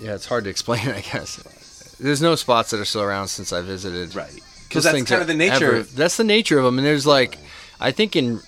yeah, 0.00 0.14
it's 0.14 0.26
hard 0.26 0.44
to 0.44 0.50
explain, 0.50 0.88
I 0.88 1.00
guess. 1.00 1.96
There's 1.98 2.22
no 2.22 2.34
spots 2.34 2.70
that 2.70 2.80
are 2.80 2.84
still 2.84 3.02
around 3.02 3.28
since 3.28 3.52
I 3.52 3.60
visited. 3.62 4.14
right 4.14 4.40
because 4.74 4.84
that's 4.84 5.08
kind 5.08 5.22
of 5.22 5.28
the 5.28 5.34
nature. 5.34 5.66
ever- 5.66 5.76
of 5.76 5.94
that's 5.94 6.16
the 6.16 6.24
nature 6.24 6.58
of 6.58 6.64
them, 6.64 6.78
and 6.78 6.86
there's 6.86 7.06
like, 7.06 7.38
I 7.80 7.92
think 7.92 8.16
in 8.16 8.40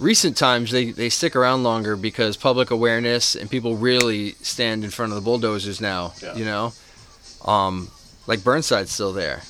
recent 0.00 0.36
times 0.36 0.70
they, 0.70 0.90
they 0.90 1.08
stick 1.08 1.36
around 1.36 1.62
longer 1.62 1.94
because 1.96 2.36
public 2.36 2.70
awareness 2.70 3.34
and 3.36 3.48
people 3.50 3.76
really 3.76 4.32
stand 4.42 4.82
in 4.84 4.90
front 4.90 5.12
of 5.12 5.16
the 5.16 5.22
bulldozers 5.22 5.80
now. 5.80 6.14
Yeah. 6.22 6.34
You 6.36 6.44
know, 6.46 6.72
um, 7.44 7.90
like 8.26 8.42
Burnside's 8.42 8.90
still 8.90 9.12
there. 9.12 9.42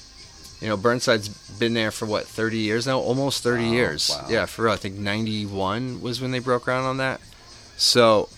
You 0.60 0.68
know, 0.68 0.76
Burnside's 0.76 1.28
been 1.58 1.72
there 1.74 1.90
for 1.90 2.04
what 2.06 2.26
30 2.26 2.58
years 2.58 2.86
now, 2.86 2.98
almost 2.98 3.42
30 3.42 3.64
Wow, 3.66 3.72
years. 3.72 4.10
wow. 4.10 4.26
Yeah, 4.28 4.46
for 4.46 4.64
real. 4.64 4.72
I 4.74 4.76
think 4.76 4.96
91 4.96 6.02
was 6.02 6.20
when 6.20 6.32
they 6.32 6.38
broke 6.38 6.64
ground 6.64 6.86
on 6.86 6.98
that. 6.98 7.20
So, 7.78 8.28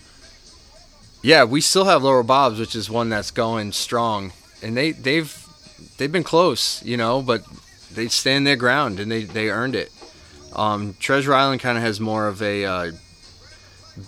yeah, 1.21 1.43
we 1.43 1.59
still 1.61 1.85
have 1.85 2.03
Lower 2.03 2.23
Bob's, 2.23 2.59
which 2.59 2.75
is 2.75 2.89
one 2.89 3.09
that's 3.09 3.31
going 3.31 3.71
strong, 3.73 4.31
and 4.61 4.75
they 4.77 4.91
they've 4.91 5.33
they've 5.97 6.11
been 6.11 6.23
close, 6.23 6.81
you 6.83 6.95
know, 6.97 7.21
but 7.21 7.43
they 7.91 8.07
stand 8.07 8.45
their 8.47 8.55
ground 8.55 8.99
and 8.99 9.11
they 9.11 9.23
they 9.23 9.49
earned 9.49 9.75
it. 9.75 9.91
Um, 10.55 10.95
Treasure 10.99 11.33
Island 11.33 11.61
kind 11.61 11.77
of 11.77 11.83
has 11.83 11.99
more 11.99 12.27
of 12.27 12.41
a 12.41 12.65
uh, 12.65 12.91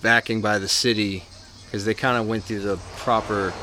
backing 0.02 0.42
by 0.42 0.60
the 0.60 0.68
city 0.68 1.24
because 1.66 1.86
they 1.86 1.94
kind 1.94 2.18
of 2.18 2.28
went 2.28 2.44
through 2.44 2.62
the 2.62 2.78
proper, 2.98 3.54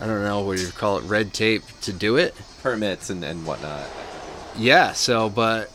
I 0.00 0.06
don't 0.06 0.22
know 0.22 0.42
what 0.42 0.58
you 0.58 0.68
call 0.68 0.98
it, 0.98 1.04
red 1.04 1.32
tape 1.32 1.62
to 1.82 1.92
do 1.92 2.16
it. 2.16 2.34
permits 2.62 3.10
and, 3.10 3.24
and 3.24 3.46
whatnot. 3.46 3.88
Yeah. 4.56 4.92
So, 4.92 5.28
but 5.30 5.70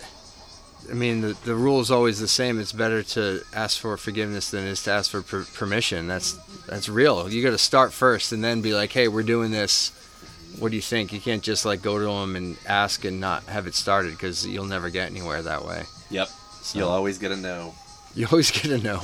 I 0.89 0.93
mean, 0.93 1.21
the, 1.21 1.37
the 1.45 1.55
rule 1.55 1.79
is 1.79 1.89
always 1.91 2.19
the 2.19 2.27
same. 2.27 2.59
It's 2.59 2.71
better 2.71 3.01
to 3.03 3.41
ask 3.53 3.79
for 3.79 3.97
forgiveness 3.97 4.51
than 4.51 4.65
it 4.65 4.69
is 4.69 4.83
to 4.83 4.91
ask 4.91 5.11
for 5.11 5.21
per- 5.21 5.45
permission. 5.45 6.07
That's 6.07 6.33
that's 6.67 6.89
real. 6.89 7.29
You 7.29 7.43
got 7.43 7.51
to 7.51 7.57
start 7.57 7.93
first 7.93 8.31
and 8.31 8.43
then 8.43 8.61
be 8.61 8.73
like, 8.73 8.91
hey, 8.91 9.07
we're 9.07 9.23
doing 9.23 9.51
this. 9.51 9.91
What 10.59 10.69
do 10.69 10.75
you 10.75 10.81
think? 10.81 11.11
You 11.11 11.19
can't 11.19 11.43
just 11.43 11.65
like 11.65 11.81
go 11.81 11.99
to 11.99 12.05
them 12.05 12.35
and 12.35 12.57
ask 12.67 13.03
and 13.03 13.19
not 13.19 13.43
have 13.45 13.67
it 13.67 13.75
started 13.75 14.11
because 14.11 14.47
you'll 14.47 14.65
never 14.65 14.89
get 14.89 15.09
anywhere 15.09 15.41
that 15.41 15.65
way. 15.65 15.83
Yep. 16.15 16.27
So- 16.61 16.79
You'll 16.79 16.89
always 16.89 17.17
get 17.17 17.31
a 17.31 17.35
no. 17.37 17.73
You 18.15 18.25
always 18.31 18.49
get 18.49 18.71
a 18.71 18.77
no. 18.77 19.01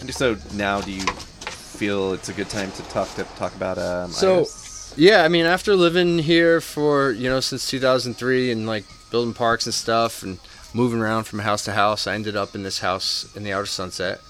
And 0.00 0.14
so 0.14 0.34
now, 0.54 0.80
do 0.80 0.90
you 0.90 1.02
feel 1.02 2.14
it's 2.14 2.30
a 2.30 2.32
good 2.32 2.48
time 2.48 2.72
to 2.72 2.82
talk 2.84 3.14
to 3.16 3.24
talk 3.36 3.54
about 3.54 3.76
um? 3.78 4.10
So- 4.10 4.36
Iris? 4.38 4.94
Yeah, 4.96 5.22
I 5.22 5.28
mean, 5.28 5.44
after 5.46 5.76
living 5.76 6.18
here 6.18 6.60
for 6.60 7.12
you 7.12 7.28
know 7.28 7.40
since 7.40 7.68
2003 7.70 8.50
and 8.52 8.66
like 8.66 8.84
building 9.10 9.34
parks 9.34 9.66
and 9.66 9.74
stuff 9.74 10.22
and 10.22 10.38
moving 10.74 10.98
around 11.00 11.24
from 11.24 11.40
house 11.40 11.62
to 11.66 11.72
house, 11.72 12.06
I 12.06 12.14
ended 12.14 12.36
up 12.36 12.54
in 12.54 12.62
this 12.62 12.78
house 12.80 13.28
in 13.36 13.44
the 13.44 13.52
Outer 13.52 13.66
Sunset 13.66 14.20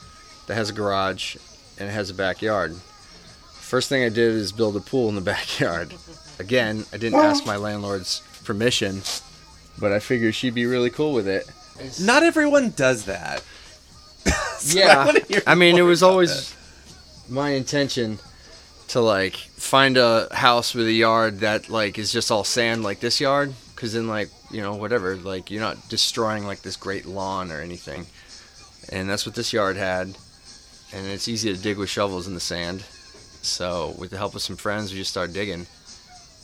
that 0.49 0.55
has 0.57 0.69
a 0.71 0.73
garage 0.73 1.37
and 1.79 1.89
it 1.89 1.93
has 1.93 2.11
a 2.11 2.15
backyard. 2.15 2.75
First 3.53 3.89
thing 3.89 4.03
I 4.03 4.09
did 4.09 4.33
is 4.35 4.51
build 4.53 4.77
a 4.77 4.81
pool 4.81 5.09
in 5.09 5.15
the 5.15 5.21
backyard. 5.35 5.95
Again, 6.41 6.85
I 6.93 6.97
didn't 6.97 7.21
ask 7.21 7.47
my 7.47 7.57
landlord's 7.57 8.21
permission, 8.45 9.03
but 9.79 9.93
I 9.93 10.01
figured 10.01 10.35
she'd 10.35 10.55
be 10.55 10.67
really 10.67 10.91
cool 10.91 11.13
with 11.15 11.29
it. 11.29 11.49
Not 12.01 12.23
everyone 12.23 12.71
does 12.71 13.05
that. 13.07 13.43
So 14.61 14.79
yeah, 14.79 15.07
wanna 15.07 15.21
I 15.47 15.55
mean, 15.55 15.79
it 15.79 15.83
was 15.83 16.03
about 16.03 16.11
always 16.11 16.55
my 17.31 17.51
intention 17.51 18.19
to 18.89 19.01
like 19.01 19.35
find 19.35 19.97
a 19.97 20.29
house 20.35 20.75
with 20.75 20.87
a 20.87 20.93
yard 20.93 21.41
that 21.41 21.71
like 21.71 21.99
is 21.99 22.13
just 22.13 22.31
all 22.31 22.45
sand 22.45 22.83
like 22.83 23.01
this 23.01 23.23
yard 23.23 23.55
because 23.75 23.95
then 23.95 24.07
like 24.07 24.29
you 24.51 24.61
know 24.61 24.75
whatever 24.75 25.17
like 25.17 25.51
you're 25.51 25.63
not 25.63 25.89
destroying 25.89 26.45
like 26.45 26.61
this 26.61 26.77
great 26.77 27.07
lawn 27.07 27.51
or 27.51 27.63
anything. 27.63 28.05
And 28.93 29.09
that's 29.09 29.25
what 29.25 29.35
this 29.35 29.53
yard 29.53 29.79
had. 29.79 30.09
And 30.93 31.07
it's 31.07 31.29
easy 31.29 31.55
to 31.55 31.59
dig 31.59 31.79
with 31.79 31.89
shovels 31.89 32.27
in 32.27 32.35
the 32.35 32.41
sand. 32.41 32.83
So 33.43 33.95
with 33.97 34.11
the 34.11 34.19
help 34.19 34.35
of 34.35 34.43
some 34.43 34.57
friends 34.57 34.93
we 34.93 34.99
just 34.99 35.11
started 35.11 35.33
digging 35.33 35.67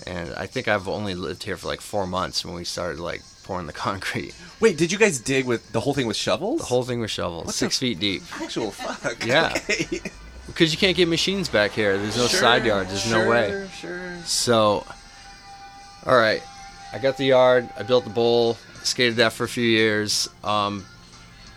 and 0.06 0.32
i 0.34 0.46
think 0.46 0.68
i've 0.68 0.88
only 0.88 1.14
lived 1.14 1.42
here 1.44 1.56
for 1.56 1.66
like 1.68 1.80
four 1.80 2.06
months 2.06 2.44
when 2.44 2.54
we 2.54 2.64
started 2.64 2.98
like 3.00 3.22
pouring 3.44 3.66
the 3.66 3.72
concrete 3.88 4.34
Wait, 4.60 4.76
did 4.78 4.90
you 4.90 4.98
guys 4.98 5.18
dig 5.20 5.44
with 5.46 5.70
the 5.72 5.80
whole 5.80 5.92
thing 5.94 6.06
with 6.06 6.16
shovels? 6.16 6.58
the 6.60 6.66
whole 6.66 6.82
thing 6.82 7.00
with 7.00 7.10
shovels 7.10 7.46
What 7.46 7.54
six 7.54 7.78
feet 7.78 7.98
deep 8.00 8.22
actual 8.42 8.70
fuck. 8.70 9.24
Yeah. 9.24 9.56
Okay. 10.48 10.58
because 10.60 10.72
you 10.72 10.78
can't 10.78 10.96
get 10.96 11.08
machines 11.08 11.48
back 11.48 11.72
here 11.72 11.96
there's 11.98 12.16
no 12.16 12.26
side 12.26 12.64
yard 12.64 12.88
there's 12.88 13.10
no 13.10 13.28
way 13.28 13.48
sure, 13.50 13.68
Sure. 13.68 14.16
So, 14.24 14.86
all 16.06 16.16
right, 16.16 16.42
I 16.92 16.98
got 16.98 17.16
the 17.16 17.24
yard. 17.26 17.68
I 17.76 17.82
built 17.82 18.04
the 18.04 18.10
bowl. 18.10 18.56
Skated 18.84 19.16
that 19.16 19.32
for 19.32 19.42
a 19.44 19.48
few 19.48 19.64
years. 19.66 20.28
Um, 20.44 20.84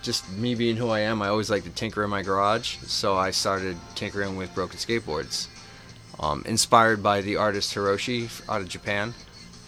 just 0.02 0.28
me 0.32 0.56
being 0.56 0.76
who 0.76 0.90
I 0.90 1.02
am, 1.02 1.22
I 1.22 1.28
always 1.30 1.50
like 1.52 1.64
to 1.66 1.70
tinker 1.70 2.04
in 2.04 2.10
my 2.10 2.24
garage. 2.24 2.78
So 2.78 3.16
I 3.16 3.30
started 3.32 3.78
tinkering 3.96 4.36
with 4.38 4.54
broken 4.56 4.78
skateboards. 4.78 5.48
Um, 6.20 6.44
inspired 6.46 7.02
by 7.02 7.22
the 7.22 7.38
artist 7.38 7.74
Haroshi 7.76 8.30
out 8.50 8.60
of 8.62 8.68
Japan. 8.68 9.14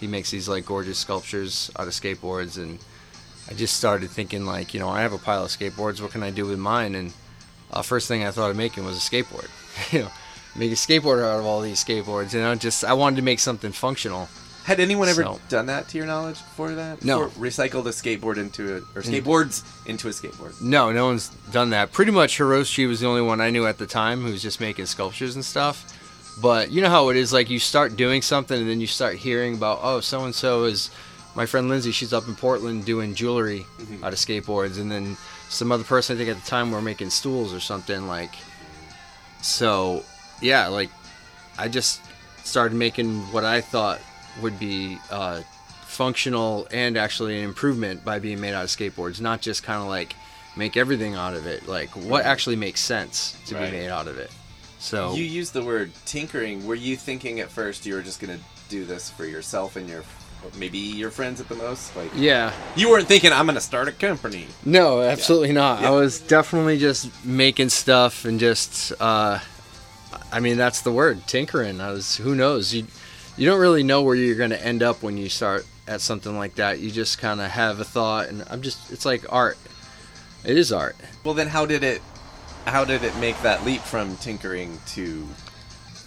He 0.01 0.07
makes 0.07 0.31
these 0.31 0.49
like 0.49 0.65
gorgeous 0.65 0.97
sculptures 0.97 1.71
out 1.79 1.87
of 1.87 1.93
skateboards, 1.93 2.57
and 2.57 2.77
I 3.49 3.53
just 3.53 3.77
started 3.77 4.09
thinking 4.09 4.45
like, 4.45 4.73
you 4.73 4.79
know, 4.79 4.89
I 4.89 5.01
have 5.01 5.13
a 5.13 5.17
pile 5.17 5.45
of 5.45 5.49
skateboards. 5.49 6.01
What 6.01 6.11
can 6.11 6.23
I 6.23 6.29
do 6.31 6.45
with 6.45 6.59
mine? 6.59 6.95
And 6.95 7.13
uh, 7.71 7.81
first 7.83 8.07
thing 8.07 8.25
I 8.25 8.31
thought 8.31 8.49
of 8.51 8.57
making 8.57 8.83
was 8.83 8.97
a 8.97 8.99
skateboard. 8.99 9.47
you 9.93 9.99
know, 9.99 10.11
make 10.55 10.71
a 10.71 10.75
skateboard 10.75 11.23
out 11.23 11.39
of 11.39 11.45
all 11.45 11.61
these 11.61 11.81
skateboards. 11.83 12.33
You 12.33 12.41
know, 12.41 12.53
just 12.55 12.83
I 12.83 12.93
wanted 12.93 13.15
to 13.17 13.21
make 13.21 13.39
something 13.39 13.71
functional. 13.71 14.27
Had 14.65 14.79
anyone 14.79 15.07
ever 15.07 15.23
So- 15.23 15.39
done 15.49 15.67
that 15.67 15.87
to 15.89 15.97
your 15.97 16.05
knowledge 16.05 16.35
before 16.37 16.71
that? 16.71 17.03
No. 17.05 17.25
Before- 17.25 17.45
recycled 17.45 17.85
a 17.85 17.89
skateboard 17.89 18.37
into 18.37 18.75
a 18.75 18.77
or 18.95 19.01
skateboards 19.03 19.63
into 19.87 20.07
a 20.07 20.11
skateboard. 20.11 20.59
No, 20.61 20.91
no 20.91 21.05
one's 21.05 21.29
done 21.51 21.69
that. 21.69 21.91
Pretty 21.93 22.11
much 22.11 22.37
Haroshi 22.37 22.87
was 22.87 22.99
the 22.99 23.07
only 23.07 23.21
one 23.21 23.39
I 23.39 23.49
knew 23.51 23.65
at 23.65 23.77
the 23.77 23.87
time 23.87 24.21
who 24.21 24.31
was 24.31 24.41
just 24.41 24.59
making 24.59 24.87
sculptures 24.87 25.35
and 25.35 25.45
stuff. 25.45 25.97
But 26.39 26.71
you 26.71 26.81
know 26.81 26.89
how 26.89 27.09
it 27.09 27.17
is, 27.17 27.33
like 27.33 27.49
you 27.49 27.59
start 27.59 27.95
doing 27.97 28.21
something 28.21 28.59
and 28.59 28.69
then 28.69 28.79
you 28.81 28.87
start 28.87 29.15
hearing 29.15 29.55
about, 29.55 29.79
oh, 29.83 29.99
so 29.99 30.23
and 30.25 30.33
so 30.33 30.63
is 30.63 30.89
my 31.35 31.45
friend 31.45 31.69
Lindsay. 31.69 31.91
She's 31.91 32.13
up 32.13 32.27
in 32.27 32.35
Portland 32.35 32.85
doing 32.85 33.13
jewelry 33.15 33.65
Mhm. 33.81 34.03
out 34.03 34.13
of 34.13 34.19
skateboards, 34.19 34.79
and 34.79 34.91
then 34.91 35.17
some 35.49 35.71
other 35.71 35.83
person 35.83 36.15
I 36.15 36.17
think 36.17 36.29
at 36.29 36.41
the 36.43 36.49
time 36.49 36.71
were 36.71 36.81
making 36.81 37.09
stools 37.09 37.53
or 37.53 37.59
something 37.59 38.07
like. 38.07 38.33
So, 39.41 40.03
yeah, 40.41 40.67
like 40.67 40.89
I 41.57 41.67
just 41.67 41.99
started 42.43 42.75
making 42.75 43.19
what 43.31 43.43
I 43.45 43.61
thought 43.61 43.99
would 44.41 44.57
be 44.59 44.97
uh, 45.09 45.41
functional 45.85 46.67
and 46.71 46.97
actually 46.97 47.37
an 47.37 47.43
improvement 47.43 48.03
by 48.05 48.19
being 48.19 48.39
made 48.39 48.53
out 48.53 48.63
of 48.63 48.69
skateboards, 48.69 49.19
not 49.19 49.41
just 49.41 49.63
kind 49.63 49.81
of 49.81 49.87
like 49.87 50.15
make 50.55 50.77
everything 50.77 51.15
out 51.15 51.33
of 51.33 51.45
it. 51.45 51.67
Like 51.67 51.89
what 51.95 52.25
actually 52.25 52.55
makes 52.55 52.79
sense 52.81 53.35
to 53.47 53.55
Right. 53.55 53.71
be 53.71 53.77
made 53.77 53.89
out 53.89 54.07
of 54.07 54.17
it. 54.17 54.31
So 54.81 55.13
You 55.13 55.23
used 55.23 55.53
the 55.53 55.63
word 55.63 55.91
tinkering. 56.05 56.65
Were 56.65 56.75
you 56.75 56.95
thinking 56.97 57.39
at 57.39 57.51
first 57.51 57.85
you 57.85 57.93
were 57.93 58.01
just 58.01 58.19
gonna 58.19 58.39
do 58.67 58.83
this 58.83 59.09
for 59.11 59.25
yourself 59.25 59.75
and 59.75 59.87
your 59.87 60.03
maybe 60.57 60.79
your 60.79 61.11
friends 61.11 61.39
at 61.39 61.47
the 61.47 61.55
most? 61.55 61.95
Like 61.95 62.09
yeah, 62.15 62.51
you 62.75 62.89
weren't 62.89 63.07
thinking 63.07 63.31
I'm 63.31 63.45
gonna 63.45 63.61
start 63.61 63.87
a 63.87 63.91
company. 63.91 64.47
no, 64.65 65.01
absolutely 65.01 65.51
not. 65.53 65.81
Yeah. 65.81 65.89
I 65.89 65.91
was 65.91 66.19
definitely 66.19 66.79
just 66.79 67.23
making 67.23 67.69
stuff 67.69 68.25
and 68.25 68.39
just. 68.39 68.91
Uh, 68.99 69.39
I 70.31 70.39
mean, 70.39 70.57
that's 70.57 70.81
the 70.81 70.91
word 70.91 71.27
tinkering. 71.27 71.79
I 71.79 71.91
was. 71.91 72.15
Who 72.17 72.33
knows? 72.35 72.73
You 72.73 72.87
you 73.37 73.45
don't 73.45 73.59
really 73.59 73.83
know 73.83 74.01
where 74.01 74.15
you're 74.15 74.35
going 74.35 74.49
to 74.49 74.65
end 74.65 74.81
up 74.83 75.03
when 75.03 75.17
you 75.17 75.29
start 75.29 75.65
at 75.87 76.01
something 76.01 76.35
like 76.37 76.55
that. 76.55 76.79
You 76.79 76.89
just 76.89 77.19
kind 77.19 77.39
of 77.39 77.51
have 77.51 77.79
a 77.79 77.83
thought, 77.85 78.29
and 78.29 78.43
I'm 78.49 78.61
just. 78.63 78.91
It's 78.91 79.05
like 79.05 79.31
art. 79.31 79.57
It 80.43 80.57
is 80.57 80.71
art. 80.71 80.95
Well, 81.23 81.35
then 81.35 81.47
how 81.47 81.65
did 81.67 81.83
it? 81.83 82.01
How 82.65 82.85
did 82.85 83.03
it 83.03 83.15
make 83.17 83.39
that 83.41 83.65
leap 83.65 83.81
from 83.81 84.15
tinkering 84.17 84.79
to? 84.87 85.27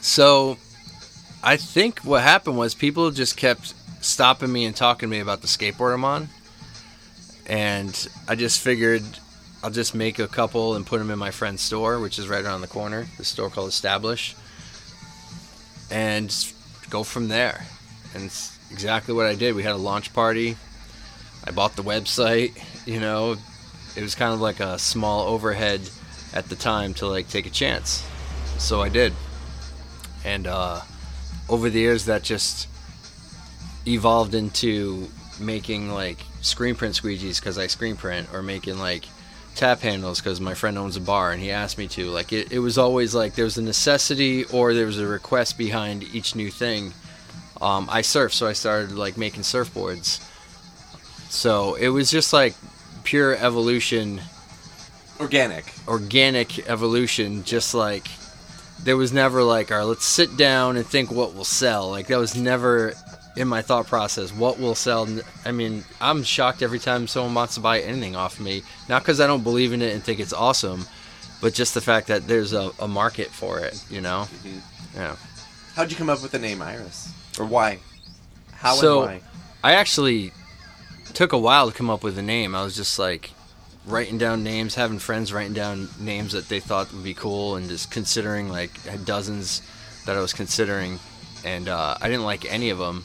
So, 0.01 0.57
I 1.43 1.57
think 1.57 2.01
what 2.01 2.23
happened 2.23 2.57
was 2.57 2.75
people 2.75 3.11
just 3.11 3.37
kept 3.37 3.75
stopping 4.01 4.53
me 4.53 4.65
and 4.65 4.75
talking 4.75 5.09
to 5.09 5.11
me 5.11 5.21
about 5.21 5.41
the 5.41 5.47
skateboard 5.47 5.95
I'm 5.95 6.05
on, 6.05 6.29
and 7.47 8.09
I 8.29 8.35
just 8.35 8.61
figured 8.61 9.03
I'll 9.63 9.71
just 9.71 9.95
make 9.95 10.19
a 10.19 10.29
couple 10.29 10.75
and 10.75 10.87
put 10.87 10.99
them 10.99 11.11
in 11.11 11.19
my 11.19 11.31
friend's 11.31 11.63
store, 11.63 11.99
which 11.99 12.19
is 12.19 12.29
right 12.29 12.45
around 12.45 12.61
the 12.61 12.67
corner. 12.67 13.07
The 13.19 13.25
store 13.25 13.51
called 13.51 13.69
Establish, 13.69 14.37
and 15.91 16.35
go 16.91 17.03
from 17.03 17.29
there. 17.29 17.67
And 18.15 18.25
it's 18.25 18.57
exactly 18.71 19.15
what 19.15 19.27
I 19.27 19.35
did. 19.35 19.55
We 19.55 19.63
had 19.63 19.75
a 19.75 19.79
launch 19.79 20.13
party. 20.13 20.57
I 21.45 21.51
bought 21.51 21.77
the 21.77 21.83
website. 21.83 22.63
You 22.87 23.01
know, 23.01 23.37
it 23.97 24.03
was 24.03 24.15
kind 24.15 24.33
of 24.33 24.41
like 24.41 24.61
a 24.61 24.79
small 24.79 25.27
overhead 25.27 25.81
at 26.35 26.49
the 26.49 26.57
time 26.57 26.93
to 26.95 27.07
like 27.07 27.29
take 27.29 27.47
a 27.47 27.51
chance. 27.51 28.07
So 28.59 28.83
I 28.83 28.91
did. 28.91 29.15
And 30.25 30.47
uh, 30.47 30.81
over 31.49 31.71
the 31.71 31.79
years 31.79 32.05
that 32.07 32.23
just 32.23 32.69
evolved 33.87 34.35
into 34.35 35.09
making 35.41 35.91
like 35.91 36.19
screen 36.41 36.75
print 36.75 36.95
squeegees 36.95 37.41
because 37.41 37.59
I 37.59 37.69
screen 37.69 37.97
print 37.97 38.29
or 38.33 38.43
making 38.43 38.79
like 38.79 39.07
tap 39.55 39.81
handles 39.81 40.21
because 40.21 40.41
my 40.41 40.55
friend 40.55 40.77
owns 40.77 40.97
a 40.97 41.01
bar 41.01 41.33
and 41.33 41.41
he 41.41 41.51
asked 41.51 41.79
me 41.79 41.87
to. 41.89 42.11
Like 42.11 42.33
it, 42.33 42.53
it 42.53 42.59
was 42.59 42.77
always 42.77 43.15
like 43.15 43.35
there 43.35 43.45
was 43.45 43.57
a 43.57 43.63
necessity 43.63 44.45
or 44.47 44.75
there 44.75 44.87
was 44.87 44.99
a 44.99 45.07
request 45.07 45.57
behind 45.57 46.03
each 46.03 46.35
new 46.35 46.51
thing. 46.51 46.93
Um, 47.61 47.89
I 47.91 48.03
surf 48.03 48.35
so 48.35 48.47
I 48.47 48.53
started 48.53 48.93
like 48.93 49.17
making 49.17 49.43
surfboards. 49.43 50.21
So 51.31 51.75
it 51.75 51.89
was 51.89 52.11
just 52.11 52.33
like 52.33 52.55
pure 53.05 53.37
evolution 53.37 54.21
Organic. 55.25 55.65
organic 55.89 56.69
evolution 56.69 57.45
just 57.45 57.75
like 57.75 58.07
there 58.83 58.97
was 58.97 59.13
never 59.13 59.43
like 59.43 59.71
all 59.73 59.79
right 59.79 59.85
let's 59.85 60.05
sit 60.05 60.37
down 60.37 60.77
and 60.77 60.87
think 60.87 61.11
what 61.11 61.35
will 61.35 61.45
sell 61.45 61.91
like 61.91 62.07
that 62.09 62.19
was 62.19 62.37
never 62.37 62.93
in 63.37 63.49
my 63.49 63.63
thought 63.63 63.87
process 63.87 64.33
what 64.33 64.59
will 64.61 64.75
sell 64.75 65.09
i 65.45 65.51
mean 65.53 65.83
i'm 66.01 66.23
shocked 66.23 66.63
every 66.63 66.79
time 66.79 67.07
someone 67.07 67.35
wants 67.35 67.55
to 67.55 67.61
buy 67.61 67.81
anything 67.81 68.15
off 68.15 68.39
me 68.39 68.63
not 68.89 69.03
because 69.03 69.21
i 69.21 69.27
don't 69.27 69.43
believe 69.43 69.73
in 69.73 69.81
it 69.83 69.95
and 69.95 70.03
think 70.05 70.21
it's 70.21 70.33
awesome 70.33 70.85
but 71.41 71.55
just 71.55 71.75
the 71.75 71.81
fact 71.81 72.07
that 72.09 72.27
there's 72.29 72.53
a, 72.53 72.71
a 72.81 72.87
market 72.89 73.29
for 73.29 73.61
it 73.61 73.83
you 73.91 74.01
know 74.01 74.27
Mhm. 74.45 74.61
yeah 74.95 75.17
How'd 75.75 75.91
you 75.91 75.97
come 75.97 76.09
up 76.09 76.23
with 76.23 76.31
the 76.31 76.39
name 76.39 76.63
Iris? 76.63 77.11
Or 77.37 77.47
why? 77.47 77.81
How 78.53 78.75
So- 78.77 79.03
and 79.03 79.21
why? 79.21 79.29
I 79.65 79.73
actually 79.75 80.31
took 81.15 81.33
a 81.33 81.39
while 81.39 81.69
to 81.69 81.77
come 81.77 81.91
up 81.91 82.05
with 82.05 82.17
a 82.17 82.23
name. 82.23 82.55
I 82.55 82.63
was 82.63 82.77
just 82.77 82.97
like 82.97 83.33
writing 83.87 84.19
down 84.19 84.43
names, 84.43 84.75
having 84.75 84.99
friends 84.99 85.33
writing 85.33 85.53
down 85.53 85.89
names 86.01 86.33
that 86.33 86.49
they 86.49 86.61
thought 86.61 86.93
would 86.93 87.05
be 87.05 87.15
cool, 87.15 87.57
and 87.57 87.69
just 87.69 87.91
considering 87.91 88.49
like 88.49 88.71
dozens 89.05 89.63
that 90.07 90.17
I 90.17 90.21
was 90.21 90.33
considering, 90.33 90.99
and 91.45 91.69
uh, 91.69 91.97
I 92.01 92.09
didn't 92.09 92.25
like 92.25 92.51
any 92.51 92.71
of 92.71 92.79
them. 92.79 93.05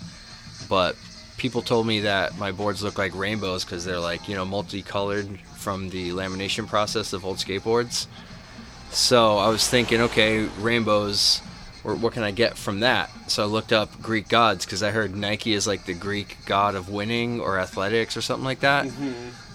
But 0.67 0.95
people 1.38 1.62
told 1.62 1.88
me 1.88 2.01
that 2.01 2.38
my 2.38 2.51
boards 2.51 2.83
look 2.83 2.98
like 2.98 3.15
rainbows 3.15 3.63
because 3.65 3.86
they're 3.86 4.00
like 4.00 4.27
you 4.27 4.36
know 4.36 4.45
multicolored 4.45 5.39
from 5.55 5.89
the 5.89 6.12
lamination 6.12 6.67
process 6.67 7.13
of 7.13 7.25
old 7.25 7.38
skateboards. 7.38 8.07
So 8.91 9.38
I 9.38 9.50
was 9.50 9.67
thinking, 9.67 10.01
okay, 10.01 10.45
rainbows. 10.59 11.41
Or 11.86 11.95
what 11.95 12.12
can 12.12 12.24
I 12.24 12.31
get 12.31 12.57
from 12.57 12.81
that? 12.81 13.09
So 13.31 13.41
I 13.41 13.45
looked 13.45 13.71
up 13.71 14.01
Greek 14.01 14.27
gods 14.27 14.65
because 14.65 14.83
I 14.83 14.91
heard 14.91 15.15
Nike 15.15 15.53
is 15.53 15.65
like 15.65 15.86
the 15.86 15.93
Greek 15.93 16.36
god 16.45 16.75
of 16.75 16.89
winning 16.89 17.39
or 17.39 17.57
athletics 17.57 18.17
or 18.17 18.21
something 18.21 18.43
like 18.43 18.59
that. 18.59 18.86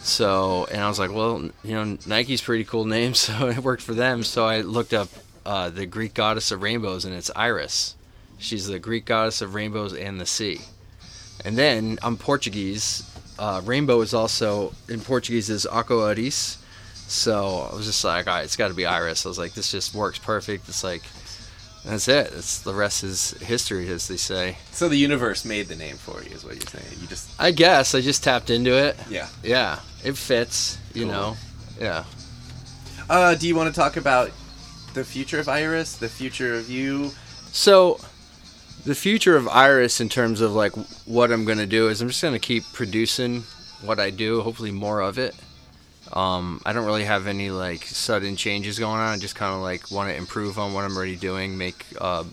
So, 0.04 0.66
and 0.70 0.82
I 0.82 0.88
was 0.88 0.98
like, 0.98 1.10
well, 1.10 1.50
you 1.62 1.72
know, 1.72 1.96
Nike's 2.06 2.42
pretty 2.42 2.64
cool 2.64 2.84
name, 2.84 3.14
so 3.14 3.48
it 3.48 3.58
worked 3.58 3.82
for 3.82 3.94
them. 3.94 4.22
So 4.22 4.44
I 4.46 4.60
looked 4.60 4.92
up 4.92 5.08
uh, 5.46 5.70
the 5.70 5.86
Greek 5.86 6.12
goddess 6.12 6.52
of 6.52 6.62
rainbows, 6.62 7.06
and 7.06 7.14
it's 7.14 7.30
Iris. 7.34 7.96
She's 8.38 8.66
the 8.66 8.78
Greek 8.78 9.06
goddess 9.06 9.40
of 9.40 9.54
rainbows 9.54 9.94
and 9.94 10.20
the 10.20 10.26
sea. 10.26 10.60
And 11.44 11.56
then 11.56 11.98
I'm 12.02 12.18
Portuguese. 12.18 13.10
Uh, 13.38 13.62
rainbow 13.64 14.02
is 14.02 14.12
also 14.12 14.74
in 14.88 15.00
Portuguese 15.00 15.48
is 15.48 15.64
arco-iris. 15.64 16.58
So 17.06 17.68
I 17.70 17.74
was 17.74 17.86
just 17.86 18.04
like, 18.04 18.26
all 18.26 18.34
right, 18.34 18.44
it's 18.44 18.56
got 18.56 18.68
to 18.68 18.74
be 18.74 18.86
Iris. 18.86 19.24
I 19.24 19.28
was 19.30 19.38
like, 19.38 19.54
this 19.54 19.70
just 19.70 19.94
works 19.94 20.18
perfect. 20.18 20.68
It's 20.68 20.84
like, 20.84 21.02
that's 21.84 22.08
it. 22.08 22.32
It's 22.34 22.58
the 22.60 22.74
rest 22.74 23.04
is 23.04 23.30
history, 23.42 23.88
as 23.90 24.08
they 24.08 24.16
say. 24.16 24.56
So 24.72 24.88
the 24.88 24.96
universe 24.96 25.44
made 25.44 25.68
the 25.68 25.76
name 25.76 25.96
for 25.96 26.22
you, 26.22 26.30
is 26.34 26.44
what 26.44 26.54
you're 26.54 26.62
saying. 26.66 27.00
You 27.00 27.06
just 27.06 27.28
I 27.40 27.50
guess 27.50 27.94
I 27.94 28.00
just 28.00 28.22
tapped 28.24 28.50
into 28.50 28.72
it. 28.72 28.96
yeah. 29.10 29.28
Yeah, 29.42 29.80
it 30.04 30.16
fits. 30.16 30.78
You 30.94 31.04
Cool. 31.04 31.12
know. 31.12 31.36
Yeah. 31.80 32.04
Uh, 33.10 33.34
do 33.34 33.46
you 33.46 33.54
want 33.54 33.72
to 33.74 33.78
talk 33.78 33.96
about 33.96 34.30
the 34.94 35.04
future 35.04 35.38
of 35.40 35.48
Iris, 35.48 35.96
the 35.96 36.08
future 36.08 36.54
of 36.54 36.70
you? 36.70 37.10
So, 37.52 38.00
the 38.86 38.94
future 38.94 39.36
of 39.36 39.46
Iris 39.48 40.00
in 40.00 40.08
terms 40.08 40.40
of 40.40 40.52
like 40.54 40.72
what 41.06 41.30
I'm 41.32 41.44
gonna 41.44 41.66
do 41.66 41.88
is 41.88 42.00
I'm 42.00 42.08
just 42.08 42.22
gonna 42.22 42.38
keep 42.38 42.64
producing 42.72 43.42
what 43.82 44.00
I 44.00 44.10
do. 44.10 44.40
Hopefully, 44.40 44.70
more 44.70 45.00
of 45.00 45.18
it. 45.18 45.34
Um, 46.14 46.60
I 46.64 46.72
don't 46.72 46.86
really 46.86 47.04
have 47.04 47.26
any 47.26 47.50
like 47.50 47.84
sudden 47.84 48.36
changes 48.36 48.78
going 48.78 49.00
on. 49.00 49.14
I 49.14 49.18
just 49.18 49.34
kind 49.34 49.52
of 49.52 49.60
like 49.60 49.90
want 49.90 50.10
to 50.10 50.16
improve 50.16 50.58
on 50.58 50.72
what 50.72 50.84
I'm 50.84 50.96
already 50.96 51.16
doing, 51.16 51.58
make 51.58 51.84
uh, 52.00 52.24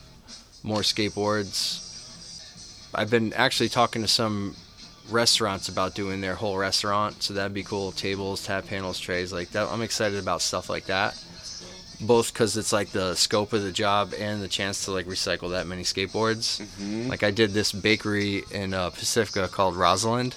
more 0.63 0.81
skateboards. 0.81 1.87
I've 2.93 3.09
been 3.09 3.33
actually 3.33 3.69
talking 3.69 4.03
to 4.03 4.07
some 4.07 4.55
restaurants 5.09 5.67
about 5.67 5.95
doing 5.95 6.21
their 6.21 6.35
whole 6.35 6.57
restaurant, 6.57 7.23
so 7.23 7.33
that'd 7.33 7.53
be 7.53 7.63
cool. 7.63 7.91
Tables, 7.91 8.45
tap 8.45 8.67
handles, 8.67 8.99
trays, 8.99 9.33
like 9.33 9.49
that. 9.51 9.67
I'm 9.69 9.81
excited 9.81 10.19
about 10.19 10.41
stuff 10.41 10.69
like 10.69 10.85
that. 10.85 11.21
Both 12.01 12.33
because 12.33 12.57
it's 12.57 12.73
like 12.73 12.89
the 12.89 13.15
scope 13.15 13.53
of 13.53 13.61
the 13.61 13.71
job 13.71 14.13
and 14.17 14.41
the 14.41 14.47
chance 14.47 14.85
to 14.85 14.91
like 14.91 15.05
recycle 15.05 15.51
that 15.51 15.67
many 15.67 15.83
skateboards. 15.83 16.61
Mm-hmm. 16.61 17.09
Like 17.09 17.23
I 17.23 17.31
did 17.31 17.51
this 17.51 17.71
bakery 17.71 18.43
in 18.51 18.73
uh, 18.73 18.89
Pacifica 18.89 19.47
called 19.47 19.75
Rosalind, 19.75 20.35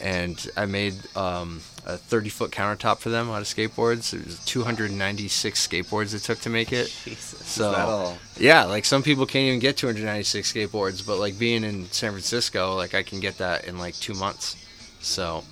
and 0.00 0.48
I 0.56 0.66
made 0.66 0.94
um, 1.16 1.60
a 1.86 1.96
30 1.96 2.28
foot 2.28 2.50
countertop 2.50 2.98
for 2.98 3.10
them 3.10 3.30
out 3.30 3.40
of 3.40 3.46
skateboards. 3.46 4.12
It 4.14 4.24
was 4.26 4.38
296 4.44 5.66
skateboards 5.66 6.14
it 6.14 6.20
took 6.20 6.40
to 6.40 6.50
make 6.50 6.72
it. 6.72 6.86
Jesus. 7.04 7.46
So- 7.46 7.70
is 7.70 7.76
that 7.76 7.88
all? 7.88 8.18
Yeah, 8.38 8.64
like 8.64 8.84
some 8.84 9.02
people 9.02 9.26
can't 9.26 9.46
even 9.46 9.60
get 9.60 9.76
296 9.76 10.52
skateboards, 10.52 11.06
but 11.06 11.18
like 11.18 11.38
being 11.38 11.64
in 11.64 11.86
San 11.86 12.10
Francisco, 12.12 12.74
like 12.76 12.94
I 12.94 13.02
can 13.02 13.20
get 13.20 13.38
that 13.38 13.66
in 13.66 13.78
like 13.78 13.94
two 13.94 14.14
months. 14.14 14.56
So 15.00 15.44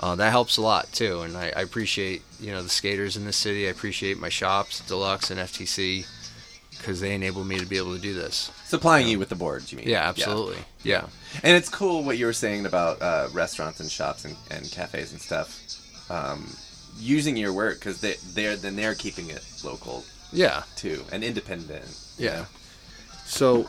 uh, 0.00 0.16
that 0.16 0.30
helps 0.30 0.56
a 0.56 0.62
lot 0.62 0.90
too, 0.92 1.20
and 1.20 1.36
I, 1.36 1.52
I 1.56 1.62
appreciate 1.62 2.22
you 2.40 2.50
know 2.50 2.62
the 2.62 2.68
skaters 2.68 3.16
in 3.16 3.24
the 3.24 3.32
city. 3.32 3.66
I 3.66 3.70
appreciate 3.70 4.18
my 4.18 4.28
shops, 4.28 4.80
Deluxe 4.80 5.30
and 5.30 5.38
FTC, 5.38 6.06
because 6.76 7.00
they 7.00 7.14
enabled 7.14 7.46
me 7.46 7.58
to 7.58 7.66
be 7.66 7.76
able 7.76 7.94
to 7.94 8.00
do 8.00 8.12
this. 8.14 8.50
Supplying 8.64 9.06
you 9.08 9.18
with 9.18 9.28
the 9.28 9.34
boards, 9.36 9.70
you 9.70 9.78
mean? 9.78 9.88
Yeah, 9.88 10.08
absolutely. 10.08 10.58
Yeah. 10.82 11.06
And 11.42 11.56
it's 11.56 11.68
cool 11.68 12.02
what 12.02 12.18
you 12.18 12.26
were 12.26 12.32
saying 12.32 12.66
about 12.66 13.00
uh, 13.00 13.28
restaurants 13.32 13.80
and 13.80 13.90
shops 13.90 14.24
and, 14.24 14.36
and 14.50 14.68
cafes 14.70 15.12
and 15.12 15.20
stuff. 15.20 15.60
Um, 16.10 16.46
using 16.98 17.36
your 17.36 17.52
work 17.52 17.78
because 17.78 18.00
they, 18.00 18.14
they're 18.34 18.56
then 18.56 18.76
they're 18.76 18.94
keeping 18.94 19.30
it 19.30 19.42
local 19.64 20.04
Yeah. 20.32 20.64
too 20.76 21.04
and 21.12 21.22
independent. 21.24 21.84
Yeah. 22.18 22.32
know? 22.32 22.46
So, 23.24 23.68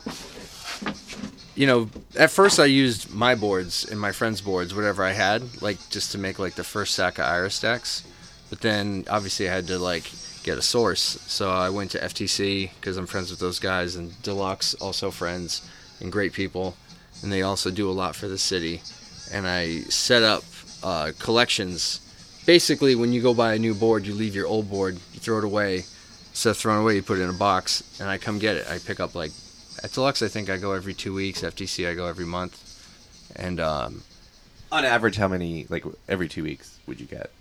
you 1.56 1.68
know, 1.68 1.90
at 2.18 2.32
first 2.32 2.60
I 2.60 2.66
used 2.66 3.14
my 3.14 3.36
boards 3.36 3.86
and 3.90 4.00
my 4.00 4.12
friends' 4.12 4.42
boards, 4.42 4.74
whatever 4.76 5.04
I 5.04 5.12
had, 5.12 5.62
like 5.62 5.78
just 5.90 6.12
to 6.14 6.18
make 6.18 6.40
like 6.40 6.56
the 6.56 6.64
first 6.64 6.94
stack 6.94 7.18
of 7.20 7.26
Iris 7.26 7.60
decks. 7.60 8.04
But 8.50 8.62
then 8.62 9.06
obviously 9.10 9.48
I 9.50 9.54
had 9.54 9.68
to 9.68 9.78
like 9.80 10.12
get 10.44 10.58
a 10.58 10.62
source. 10.62 11.02
So 11.28 11.50
I 11.50 11.70
went 11.70 11.92
to 11.92 12.00
FTC 12.00 12.72
because 12.76 12.98
I'm 12.98 13.08
friends 13.08 13.32
with 13.32 13.40
those 13.40 13.60
guys 13.60 13.96
and 13.96 14.22
Deluxe, 14.22 14.74
also 14.76 15.12
friends 15.12 15.68
and 16.00 16.12
great 16.12 16.34
people. 16.34 16.76
And 17.22 17.32
they 17.32 17.42
also 17.42 17.72
do 17.72 17.90
a 17.90 17.94
lot 17.94 18.16
for 18.16 18.28
the 18.28 18.38
city. 18.38 18.82
And 19.32 19.48
I 19.48 19.80
set 19.82 20.24
up 20.24 20.44
uh, 20.84 21.12
collections. 21.20 22.00
Basically, 22.46 22.96
when 22.96 23.14
you 23.14 23.22
go 23.22 23.34
buy 23.34 23.54
a 23.54 23.60
new 23.60 23.74
board, 23.74 24.06
you 24.06 24.14
leave 24.14 24.36
your 24.36 24.48
old 24.48 24.70
board, 24.70 24.96
you 25.14 25.20
throw 25.20 25.38
it 25.38 25.44
away. 25.46 25.86
Instead 26.32 26.56
thrown 26.56 26.82
away, 26.82 26.96
you 26.96 27.04
put 27.04 27.20
it 27.20 27.22
in 27.22 27.30
a 27.30 27.34
box, 27.34 28.00
and 28.00 28.10
I 28.10 28.18
come 28.18 28.40
get 28.40 28.58
it. 28.58 28.68
I 28.68 28.80
pick 28.80 29.00
up 29.00 29.14
like 29.16 29.32
at 29.84 29.92
Deluxe, 29.92 30.22
I 30.22 30.28
think 30.28 30.50
I 30.50 30.58
go 30.58 30.74
every 30.74 30.94
two 30.94 31.14
weeks. 31.14 31.42
FTC, 31.42 31.88
I 31.90 31.94
go 31.94 32.08
every 32.08 32.26
month. 32.26 32.60
And 33.36 33.60
um, 33.60 34.04
On 34.72 34.84
average, 34.84 35.16
how 35.16 35.28
many 35.28 35.68
like 35.70 35.86
every 36.10 36.28
two 36.28 36.44
weeks 36.44 36.80
would 36.88 37.00
you 37.00 37.06
get 37.06 37.32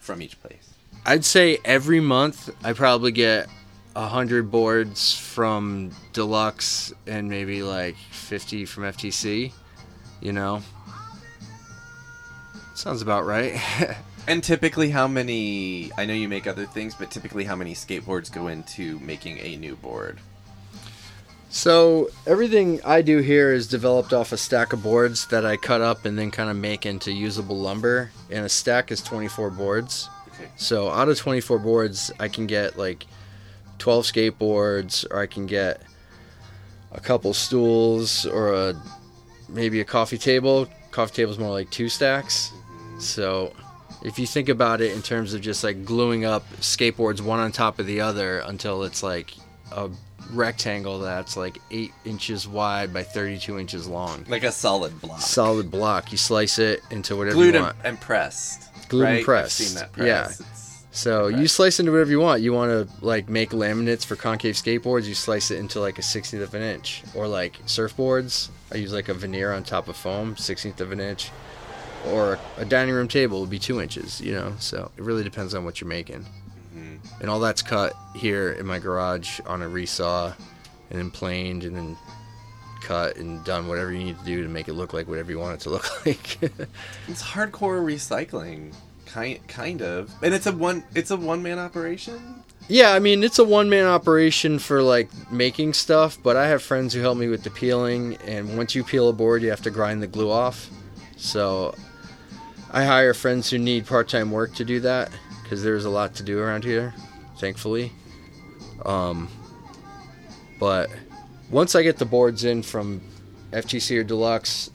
from 0.00 0.20
each 0.22 0.40
place? 0.42 0.71
I'd 1.04 1.24
say 1.24 1.58
every 1.64 2.00
month 2.00 2.54
I 2.64 2.72
probably 2.72 3.12
get 3.12 3.48
a 3.96 4.06
hundred 4.06 4.50
boards 4.50 5.14
from 5.18 5.90
Deluxe 6.12 6.92
and 7.06 7.28
maybe 7.28 7.62
like 7.62 7.96
fifty 7.96 8.64
from 8.64 8.84
FTC. 8.84 9.52
You 10.20 10.32
know, 10.32 10.62
sounds 12.74 13.02
about 13.02 13.26
right. 13.26 13.60
And 14.28 14.42
typically, 14.42 14.90
how 14.90 15.08
many? 15.08 15.90
I 15.98 16.06
know 16.06 16.14
you 16.14 16.28
make 16.28 16.46
other 16.46 16.64
things, 16.64 16.94
but 16.94 17.10
typically, 17.10 17.44
how 17.44 17.56
many 17.56 17.74
skateboards 17.74 18.32
go 18.32 18.46
into 18.46 19.00
making 19.00 19.38
a 19.38 19.56
new 19.56 19.76
board? 19.76 20.18
so 21.48 22.08
everything 22.26 22.80
I 22.82 23.02
do 23.02 23.18
here 23.18 23.52
is 23.52 23.66
developed 23.66 24.14
off 24.14 24.32
a 24.32 24.38
stack 24.38 24.72
of 24.72 24.82
boards 24.82 25.26
that 25.26 25.44
I 25.44 25.58
cut 25.58 25.82
up 25.82 26.06
and 26.06 26.18
then 26.18 26.30
kind 26.30 26.48
of 26.48 26.56
make 26.56 26.86
into 26.86 27.12
usable 27.12 27.58
lumber. 27.58 28.10
And 28.30 28.46
a 28.46 28.48
stack 28.48 28.92
is 28.92 29.02
twenty 29.02 29.28
four 29.28 29.50
boards. 29.50 30.08
So 30.56 30.88
out 30.90 31.08
of 31.08 31.18
24 31.18 31.58
boards, 31.58 32.10
I 32.20 32.28
can 32.28 32.46
get 32.46 32.78
like 32.78 33.06
12 33.78 34.04
skateboards, 34.04 35.04
or 35.10 35.18
I 35.18 35.26
can 35.26 35.46
get 35.46 35.82
a 36.92 37.00
couple 37.00 37.32
stools, 37.34 38.26
or 38.26 38.52
a 38.52 38.74
maybe 39.48 39.80
a 39.80 39.84
coffee 39.84 40.18
table. 40.18 40.68
Coffee 40.90 41.14
table's 41.14 41.38
more 41.38 41.50
like 41.50 41.70
two 41.70 41.88
stacks. 41.88 42.52
So 42.98 43.52
if 44.04 44.18
you 44.18 44.26
think 44.26 44.48
about 44.48 44.80
it 44.80 44.92
in 44.92 45.02
terms 45.02 45.32
of 45.34 45.40
just 45.40 45.64
like 45.64 45.84
gluing 45.84 46.24
up 46.24 46.48
skateboards 46.56 47.20
one 47.20 47.38
on 47.40 47.52
top 47.52 47.78
of 47.78 47.86
the 47.86 48.00
other 48.00 48.38
until 48.40 48.82
it's 48.84 49.02
like 49.02 49.32
a 49.72 49.88
rectangle 50.30 50.98
that's 50.98 51.36
like 51.36 51.58
eight 51.70 51.92
inches 52.04 52.46
wide 52.46 52.92
by 52.92 53.02
32 53.02 53.58
inches 53.58 53.86
long. 53.86 54.24
Like 54.28 54.44
a 54.44 54.52
solid 54.52 55.00
block, 55.00 55.20
Solid 55.20 55.70
block. 55.70 56.12
You 56.12 56.18
slice 56.18 56.58
it 56.58 56.80
into 56.90 57.16
whatever 57.16 57.34
glued 57.34 57.54
you 57.54 57.60
want. 57.60 57.76
and 57.84 58.00
pressed. 58.00 58.68
Glued 58.92 59.04
and 59.06 59.16
right? 59.16 59.24
pressed. 59.24 59.60
I've 59.60 59.66
seen 59.66 59.78
that 59.78 59.92
press. 59.92 60.06
Yeah. 60.06 60.24
It's- 60.26 60.82
So 60.94 61.28
you 61.28 61.48
slice 61.48 61.80
into 61.80 61.90
whatever 61.90 62.10
you 62.10 62.20
want. 62.20 62.42
You 62.42 62.52
want 62.52 62.70
to 62.70 63.04
like 63.04 63.28
make 63.28 63.50
laminates 63.50 64.04
for 64.04 64.14
concave 64.14 64.54
skateboards. 64.56 65.04
You 65.06 65.14
slice 65.14 65.50
it 65.50 65.58
into 65.58 65.80
like 65.80 65.98
a 65.98 66.02
sixteenth 66.02 66.42
of 66.42 66.54
an 66.54 66.60
inch, 66.62 67.02
or 67.14 67.26
like 67.26 67.54
surfboards. 67.66 68.50
I 68.70 68.76
use 68.76 68.92
like 68.92 69.08
a 69.08 69.14
veneer 69.14 69.52
on 69.54 69.64
top 69.64 69.88
of 69.88 69.96
foam, 69.96 70.36
sixteenth 70.36 70.82
of 70.82 70.92
an 70.92 71.00
inch, 71.00 71.30
or 72.08 72.38
a 72.58 72.66
dining 72.66 72.94
room 72.94 73.08
table 73.08 73.40
would 73.40 73.48
be 73.48 73.58
two 73.58 73.80
inches. 73.80 74.20
You 74.20 74.32
know, 74.34 74.52
so 74.58 74.90
it 74.98 75.02
really 75.02 75.24
depends 75.24 75.54
on 75.54 75.64
what 75.64 75.80
you're 75.80 75.88
making. 75.88 76.26
Mm-hmm. 76.76 76.96
And 77.22 77.30
all 77.30 77.40
that's 77.40 77.62
cut 77.62 77.94
here 78.14 78.52
in 78.52 78.66
my 78.66 78.78
garage 78.78 79.40
on 79.46 79.62
a 79.62 79.66
resaw, 79.68 80.34
and 80.90 80.98
then 80.98 81.10
planed, 81.10 81.64
and 81.64 81.74
then 81.74 81.96
cut 82.82 83.16
and 83.16 83.44
done 83.44 83.68
whatever 83.68 83.92
you 83.92 84.04
need 84.04 84.18
to 84.18 84.24
do 84.24 84.42
to 84.42 84.48
make 84.48 84.68
it 84.68 84.74
look 84.74 84.92
like 84.92 85.08
whatever 85.08 85.30
you 85.30 85.38
want 85.38 85.54
it 85.54 85.60
to 85.60 85.70
look 85.70 86.06
like. 86.06 86.42
It's 87.08 87.22
hardcore 87.22 87.82
recycling, 87.82 88.74
kind 89.06 89.46
kind 89.48 89.82
of, 89.82 90.10
and 90.22 90.34
it's 90.34 90.46
a 90.46 90.52
one 90.52 90.84
it's 90.94 91.10
a 91.10 91.16
one 91.16 91.42
man 91.42 91.58
operation. 91.58 92.42
Yeah, 92.68 92.92
I 92.92 92.98
mean 92.98 93.24
it's 93.24 93.38
a 93.38 93.44
one 93.44 93.68
man 93.68 93.86
operation 93.86 94.58
for 94.58 94.82
like 94.82 95.08
making 95.30 95.74
stuff, 95.74 96.18
but 96.22 96.36
I 96.36 96.48
have 96.48 96.62
friends 96.62 96.94
who 96.94 97.00
help 97.00 97.18
me 97.18 97.28
with 97.28 97.42
the 97.42 97.50
peeling, 97.50 98.16
and 98.26 98.56
once 98.56 98.74
you 98.74 98.84
peel 98.84 99.08
a 99.08 99.12
board, 99.12 99.42
you 99.42 99.50
have 99.50 99.62
to 99.62 99.70
grind 99.70 100.02
the 100.02 100.06
glue 100.06 100.30
off. 100.30 100.70
So 101.16 101.74
I 102.70 102.84
hire 102.84 103.14
friends 103.14 103.50
who 103.50 103.58
need 103.58 103.86
part 103.86 104.08
time 104.08 104.30
work 104.30 104.54
to 104.54 104.64
do 104.64 104.80
that 104.80 105.10
because 105.42 105.62
there's 105.62 105.84
a 105.84 105.90
lot 105.90 106.14
to 106.16 106.22
do 106.22 106.38
around 106.38 106.64
here, 106.64 106.94
thankfully. 107.38 107.92
Um, 108.86 109.28
but 110.58 110.90
once 111.52 111.76
I 111.76 111.82
get 111.82 111.98
the 111.98 112.04
boards 112.04 112.44
in 112.44 112.62
from 112.62 113.00
FTC 113.52 113.98
or 113.98 114.04
Deluxe, 114.04 114.70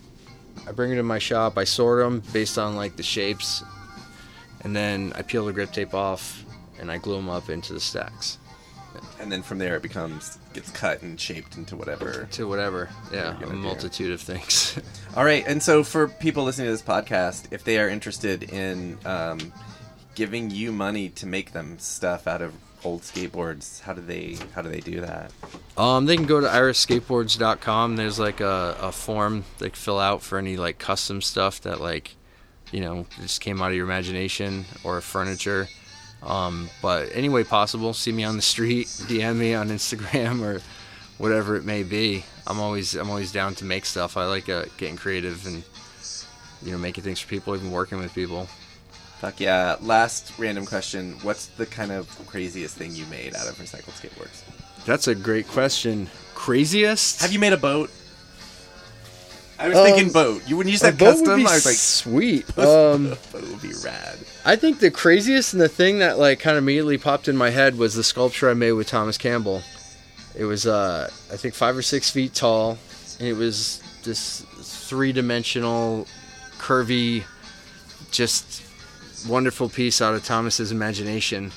I 0.68 0.72
bring 0.72 0.92
them 0.92 1.00
to 1.00 1.04
my 1.04 1.20
shop. 1.20 1.58
I 1.58 1.66
sort 1.66 2.04
them 2.04 2.22
based 2.32 2.58
on 2.58 2.76
like 2.76 2.96
the 2.96 3.04
shapes, 3.04 3.64
and 4.62 4.76
then 4.76 5.12
I 5.16 5.24
peel 5.24 5.46
the 5.46 5.54
grip 5.54 5.72
tape 5.72 5.94
off 5.94 6.44
and 6.80 6.92
I 6.92 6.98
glue 6.98 7.16
them 7.16 7.30
up 7.30 7.50
into 7.50 7.74
the 7.74 7.80
stacks 7.80 8.38
And 9.20 9.32
then 9.32 9.42
from 9.42 9.58
there 9.58 9.76
it 9.76 9.82
becomes 9.82 10.38
gets 10.54 10.70
cut 10.72 11.02
and 11.02 11.20
shaped 11.20 11.58
into 11.58 11.76
whatever. 11.76 12.28
to 12.32 12.48
whatever. 12.48 12.90
Yeah, 13.12 13.36
a 13.36 13.40
gonna 13.40 13.54
do. 13.54 13.58
multitude 13.58 14.12
of 14.12 14.22
things. 14.22 14.80
All 15.16 15.26
right, 15.26 15.44
and 15.48 15.62
so 15.62 15.84
for 15.84 16.08
people 16.08 16.44
listening 16.44 16.68
to 16.68 16.72
this 16.72 16.82
podcast, 16.82 17.52
if 17.52 17.64
they 17.64 17.80
are 17.80 17.90
interested 17.90 18.44
in 18.44 18.98
um, 19.06 19.52
giving 20.18 20.50
you 20.50 20.72
money 20.72 21.10
to 21.10 21.28
make 21.28 21.52
them 21.52 21.78
stuff 21.78 22.26
out 22.26 22.42
of 22.42 22.52
old 22.84 23.04
skateboards, 23.04 23.82
how 23.82 23.94
do 23.94 24.02
they 24.02 24.36
how 24.56 24.64
do 24.64 24.70
they 24.70 24.80
do 24.80 25.00
that? 25.02 25.32
um, 25.78 26.08
they 26.08 26.16
can 26.16 26.26
go 26.26 26.42
to 26.42 26.48
irisskateboards.com. 26.48 27.96
There's 27.98 28.18
like 28.18 28.42
a, 28.42 28.76
a 28.82 28.92
form 28.92 29.46
they 29.60 29.70
fill 29.70 30.00
out 30.00 30.24
for 30.24 30.40
any 30.40 30.58
like 30.58 30.80
custom 30.80 31.22
stuff 31.22 31.62
that 31.62 31.80
like 31.80 32.16
you 32.72 32.82
know, 32.82 33.06
just 33.22 33.42
came 33.42 33.62
out 33.62 33.70
of 33.70 33.76
your 33.76 33.86
imagination 33.86 34.66
or 34.84 35.00
furniture. 35.02 35.68
Um, 36.24 36.70
but 36.82 37.10
any 37.14 37.30
way 37.30 37.44
possible, 37.44 37.94
see 37.94 38.12
me 38.12 38.24
on 38.24 38.36
the 38.36 38.42
street, 38.42 38.88
DM 39.08 39.38
me 39.38 39.54
on 39.54 39.70
Instagram 39.70 40.42
or 40.42 40.62
whatever 41.20 41.56
it 41.56 41.64
may 41.64 41.84
be. 41.84 42.26
I'm 42.48 42.60
always 42.60 42.96
I'm 42.96 43.12
always 43.12 43.32
down 43.32 43.54
to 43.56 43.66
make 43.66 43.86
stuff. 43.86 44.18
I 44.18 44.26
like 44.26 44.50
uh, 44.50 44.66
getting 44.78 44.96
creative 44.96 45.46
and 45.46 45.64
you 46.64 46.72
know 46.72 46.80
making 46.80 47.04
things 47.04 47.20
for 47.20 47.30
people, 47.30 47.56
even 47.56 47.70
working 47.70 48.00
with 48.00 48.16
people. 48.16 48.48
Fuck 49.20 49.40
yeah. 49.40 49.78
Last 49.82 50.34
random 50.38 50.66
question. 50.66 51.14
What's 51.24 51.48
the 51.48 51.66
kind 51.66 51.92
of 51.92 52.08
craziest 52.28 52.78
thing 52.78 52.94
you 52.96 53.06
made 53.08 53.36
out 53.36 53.48
of 53.48 53.56
recycled 53.58 54.00
skateboards? 54.00 54.44
That's 54.86 55.08
a 55.08 55.16
great 55.16 55.48
question. 55.48 56.08
Craziest? 56.36 57.22
Have 57.22 57.34
you 57.34 57.40
made 57.40 57.54
a 57.54 57.58
boat? 57.58 57.90
I 59.60 59.70
was 59.70 59.78
Um, 59.78 59.86
thinking 59.86 60.12
boat. 60.12 60.44
You 60.48 60.56
when 60.56 60.68
you 60.68 60.78
said 60.78 61.00
boat 61.00 61.14
custom, 61.16 61.48
I 61.48 61.54
was 61.56 61.66
like, 61.66 61.76
sweet. 61.76 62.46
Um, 62.58 63.18
would 63.34 63.62
be 63.62 63.74
rad. 63.84 64.20
I 64.46 64.56
think 64.56 64.80
the 64.80 64.92
craziest 64.92 65.54
and 65.54 65.62
the 65.62 65.68
thing 65.68 65.98
that 66.00 66.20
like 66.20 66.40
kind 66.40 66.56
of 66.58 66.64
immediately 66.64 67.00
popped 67.00 67.28
in 67.28 67.36
my 67.36 67.50
head 67.50 67.76
was 67.76 67.96
the 67.96 68.04
sculpture 68.04 68.50
I 68.52 68.54
made 68.54 68.74
with 68.74 68.88
Thomas 68.88 69.18
Campbell. 69.18 69.64
It 70.36 70.46
was 70.46 70.68
uh, 70.68 71.10
I 71.34 71.38
think 71.38 71.56
five 71.56 71.76
or 71.76 71.82
six 71.82 72.12
feet 72.12 72.36
tall, 72.36 72.78
and 73.20 73.28
it 73.28 73.34
was 73.34 73.82
this 74.04 74.46
three-dimensional, 74.62 76.06
curvy, 76.60 77.24
just 78.12 78.62
wonderful 79.28 79.70
piece 79.70 80.02
out 80.02 80.14
of 80.14 80.24
Thomas's 80.24 80.72
imagination. 80.72 81.52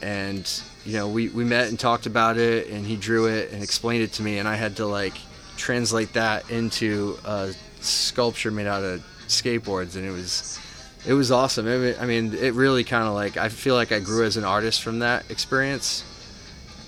And 0.00 0.48
you 0.84 0.92
know, 0.94 1.08
we 1.08 1.28
we 1.28 1.44
met 1.44 1.68
and 1.68 1.78
talked 1.78 2.06
about 2.06 2.38
it, 2.38 2.68
and 2.68 2.86
he 2.86 2.96
drew 2.96 3.26
it 3.26 3.52
and 3.52 3.62
explained 3.62 4.04
it 4.04 4.12
to 4.14 4.22
me, 4.22 4.38
and 4.38 4.48
I 4.48 4.54
had 4.54 4.76
to 4.76 4.86
like 4.86 5.14
translate 5.56 6.12
that 6.14 6.48
into 6.50 7.18
a 7.24 7.52
sculpture 7.80 8.50
made 8.50 8.66
out 8.66 8.84
of 8.84 9.02
skateboards, 9.26 9.96
and 9.96 10.06
it 10.06 10.10
was 10.10 10.58
it 11.06 11.12
was 11.12 11.30
awesome. 11.30 11.66
I 11.66 12.06
mean, 12.06 12.34
it 12.34 12.54
really 12.54 12.84
kind 12.84 13.06
of 13.06 13.14
like 13.14 13.36
I 13.36 13.48
feel 13.48 13.74
like 13.74 13.92
I 13.92 14.00
grew 14.00 14.24
as 14.24 14.36
an 14.36 14.44
artist 14.44 14.82
from 14.82 15.00
that 15.00 15.30
experience, 15.30 16.04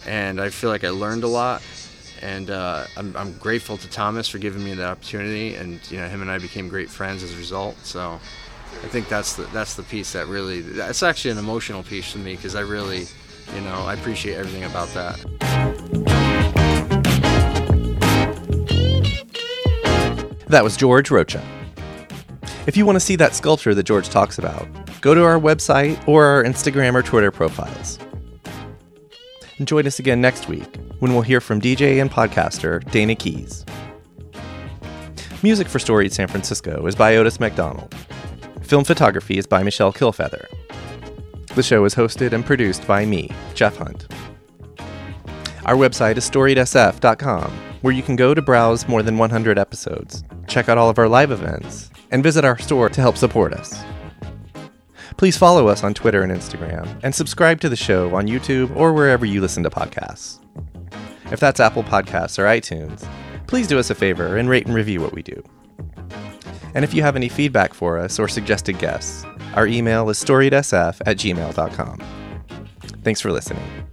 and 0.07 0.41
I 0.41 0.51
feel 0.51 0.71
like 0.71 0.85
I 0.85 0.91
learned 0.91 1.25
a 1.25 1.29
lot. 1.29 1.63
And 2.23 2.51
uh, 2.51 2.85
I'm, 2.99 3.17
I'm 3.17 3.33
grateful 3.39 3.79
to 3.79 3.89
Thomas 3.89 4.29
for 4.29 4.37
giving 4.37 4.63
me 4.63 4.75
the 4.75 4.85
opportunity, 4.85 5.55
and 5.55 5.81
you 5.91 5.99
know 5.99 6.09
him 6.09 6.23
and 6.23 6.31
I 6.31 6.39
became 6.39 6.69
great 6.69 6.91
friends 6.91 7.23
as 7.23 7.33
a 7.33 7.37
result. 7.37 7.77
So 7.83 8.21
I 8.83 8.89
think 8.89 9.09
that's 9.09 9.35
the 9.35 9.45
that's 9.45 9.75
the 9.75 9.83
piece 9.83 10.13
that 10.13 10.27
really 10.27 10.63
that's 10.63 11.03
actually 11.03 11.33
an 11.33 11.39
emotional 11.39 11.83
piece 11.83 12.13
to 12.13 12.19
me 12.19 12.35
because 12.37 12.55
I 12.55 12.61
really, 12.61 13.07
you 13.55 13.61
know, 13.63 13.85
I 13.85 13.95
appreciate 13.95 14.37
everything 14.37 14.65
about 14.65 14.89
that. 14.95 16.21
That 20.49 20.65
was 20.65 20.77
George 20.77 21.11
Rocha. 21.11 21.41
If 22.67 22.77
you 22.77 22.85
want 22.85 22.97
to 22.97 23.01
see 23.01 23.17
that 23.17 23.35
sculpture 23.35 23.75
that 23.75 23.85
George 23.85 24.09
talks 24.09 24.39
about, 24.39 24.67
go 25.01 25.15
to 25.15 25.25
our 25.25 25.39
website 25.39 26.07
or 26.09 26.25
our 26.25 26.43
Instagram 26.43 26.95
or 26.95 27.03
Twitter 27.03 27.31
profiles. 27.31 27.99
And 29.59 29.69
join 29.69 29.87
us 29.87 29.99
again 29.99 30.21
next 30.21 30.49
week 30.49 30.67
when 30.99 31.13
we'll 31.13 31.23
hear 31.23 31.41
from 31.41 31.61
DJ 31.61 32.01
and 32.01 32.11
podcaster 32.11 32.83
Dana 32.91 33.15
Keys. 33.15 33.65
Music 35.43 35.69
for 35.69 35.79
Storied 35.79 36.13
San 36.13 36.29
Francisco 36.29 36.87
is 36.87 36.95
by 36.95 37.17
Otis 37.17 37.41
McDonald. 37.41 37.95
Film 38.71 38.85
photography 38.85 39.37
is 39.37 39.49
by 39.49 39.65
Michelle 39.65 39.93
Kilfeather. 39.93 40.47
The 41.57 41.63
show 41.65 41.85
is 41.87 41.97
hosted 41.97 42.31
and 42.31 42.47
produced 42.47 42.87
by 42.87 43.05
me, 43.05 43.33
Jeff 43.53 43.77
Hunt. 43.77 44.07
Our 45.65 45.75
website 45.75 46.17
is 46.17 46.31
storiedsf.com, 46.31 47.51
where 47.81 47.93
you 47.93 48.05
can 48.05 48.15
go 48.15 48.33
to 48.33 48.41
browse 48.41 48.87
more 48.87 49.03
than 49.03 49.19
100 49.19 49.59
episodes, 49.59 50.23
check 50.47 50.69
out 50.69 50.79
all 50.79 50.89
of 50.89 51.01
our 51.01 51.09
live 51.09 51.33
events, 51.33 51.91
and 52.13 52.23
visit 52.23 52.45
our 52.45 52.59
store 52.59 52.89
to 52.89 53.01
help 53.01 53.17
support 53.17 53.55
us. 53.55 53.77
Please 55.17 55.37
follow 55.37 55.67
us 55.67 55.83
on 55.83 55.93
Twitter 55.93 56.23
and 56.23 56.31
Instagram, 56.31 56.89
and 57.03 57.13
subscribe 57.13 57.59
to 57.63 57.69
the 57.69 57.75
show 57.75 58.15
on 58.15 58.29
YouTube 58.29 58.77
or 58.77 58.93
wherever 58.93 59.27
you 59.27 59.41
listen 59.41 59.65
to 59.65 59.71
podcasts. 59.71 60.39
If 61.33 61.41
that's 61.41 61.59
Apple 61.59 61.83
Podcasts 61.83 62.39
or 62.39 62.45
iTunes, 62.45 63.05
please 63.49 63.67
do 63.67 63.81
us 63.81 63.91
a 63.91 63.97
favor 63.97 64.37
and 64.37 64.49
rate 64.49 64.67
and 64.67 64.77
review 64.77 65.01
what 65.01 65.13
we 65.13 65.25
do. 65.25 65.43
And 66.75 66.85
if 66.85 66.95
you 66.95 67.03
have 67.03 67.17
any 67.17 67.29
feedback 67.29 67.75
for 67.75 67.99
us 67.99 68.19
or 68.19 68.29
suggested 68.29 68.79
guests, 68.79 69.25
our 69.55 69.67
email 69.67 70.09
is 70.11 70.23
storiedsf 70.23 71.01
at 71.07 71.17
gmail.com. 71.17 72.01
Thanks 73.03 73.21
for 73.21 73.33
listening. 73.33 73.90